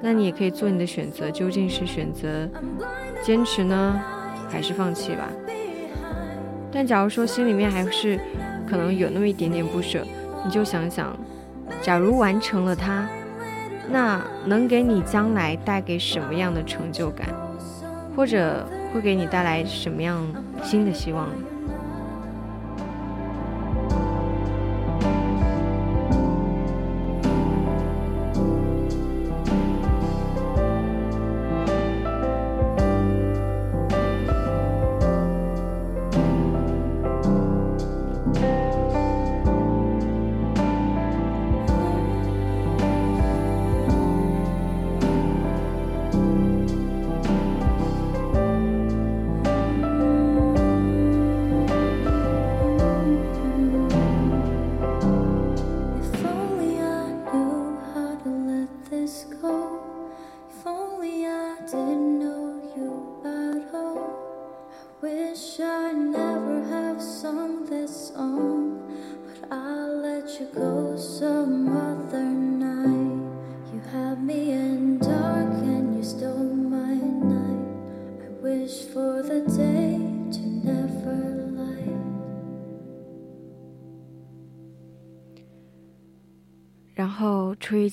[0.00, 2.48] 那你也可以做你的选择，究竟是选择
[3.22, 4.00] 坚持呢，
[4.48, 5.28] 还是放弃吧？
[6.74, 8.18] 但假如说心里面还是
[8.68, 10.04] 可能有那么一点点不舍，
[10.44, 11.16] 你就想想，
[11.80, 13.08] 假如完成了它，
[13.88, 17.28] 那能给你将来带给什么样的成就感，
[18.16, 20.20] 或者会给你带来什么样
[20.64, 21.28] 新的希望？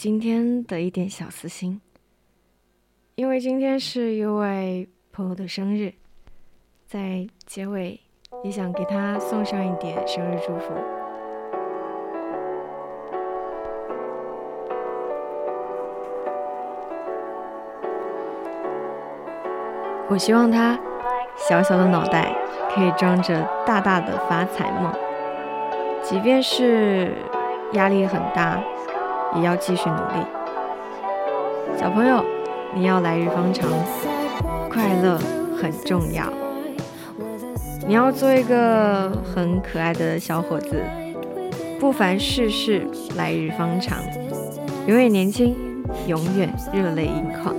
[0.04, 1.80] 今天的一点小私心，
[3.14, 5.94] 因为今天是一位朋友的生日，
[6.88, 8.00] 在结尾
[8.44, 10.74] 也想给他送上一点生日祝福。
[20.10, 20.80] 我希望他
[21.38, 22.36] 小小的脑袋
[22.74, 24.92] 可以装着大大的发财梦，
[26.02, 27.14] 即便是
[27.74, 28.60] 压力很大。
[29.36, 30.26] 也要继续努力，
[31.80, 32.24] 小朋友，
[32.76, 33.70] 你要来日方长，
[34.70, 35.18] 快乐
[35.60, 36.26] 很重要。
[37.88, 40.84] 你要做一个很可爱的小伙子，
[41.80, 42.86] 不凡世事
[43.16, 43.98] 来日方长，
[44.86, 45.56] 永远年轻，
[46.08, 47.56] 永远热泪盈眶。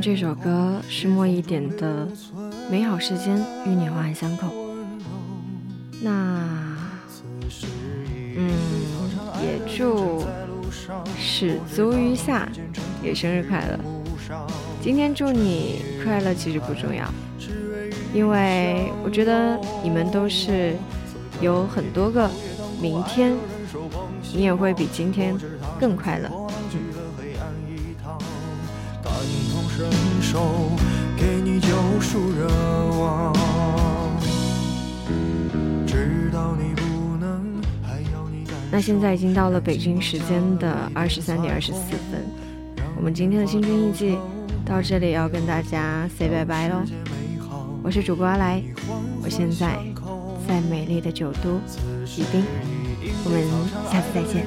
[0.00, 2.06] 这首歌是莫一点的
[2.70, 3.36] 《美好时间
[3.66, 4.46] 与你环环相扣》。
[6.00, 6.48] 那，
[8.36, 8.50] 嗯。
[9.42, 10.22] 也祝
[11.18, 12.46] 始足于夏
[13.02, 13.78] 也生日快乐。
[14.82, 17.06] 今天祝你快乐其实不重要，
[18.12, 20.74] 因为我觉得你们都是
[21.40, 22.30] 有很多个
[22.82, 23.34] 明天，
[24.34, 25.34] 你也会比今天
[25.78, 26.30] 更快乐。
[38.72, 41.80] 那现在已经到了北京时间的二十三点二十四
[42.10, 42.24] 分，
[42.96, 44.16] 我们今天的新春印记
[44.64, 46.76] 到这里要跟大家 say 拜拜喽。
[47.82, 48.62] 我是主播阿来，
[49.24, 49.76] 我现在
[50.46, 51.60] 在美丽的九都
[52.16, 52.44] 宜宾，
[53.24, 53.42] 我们
[53.90, 54.46] 下次再见。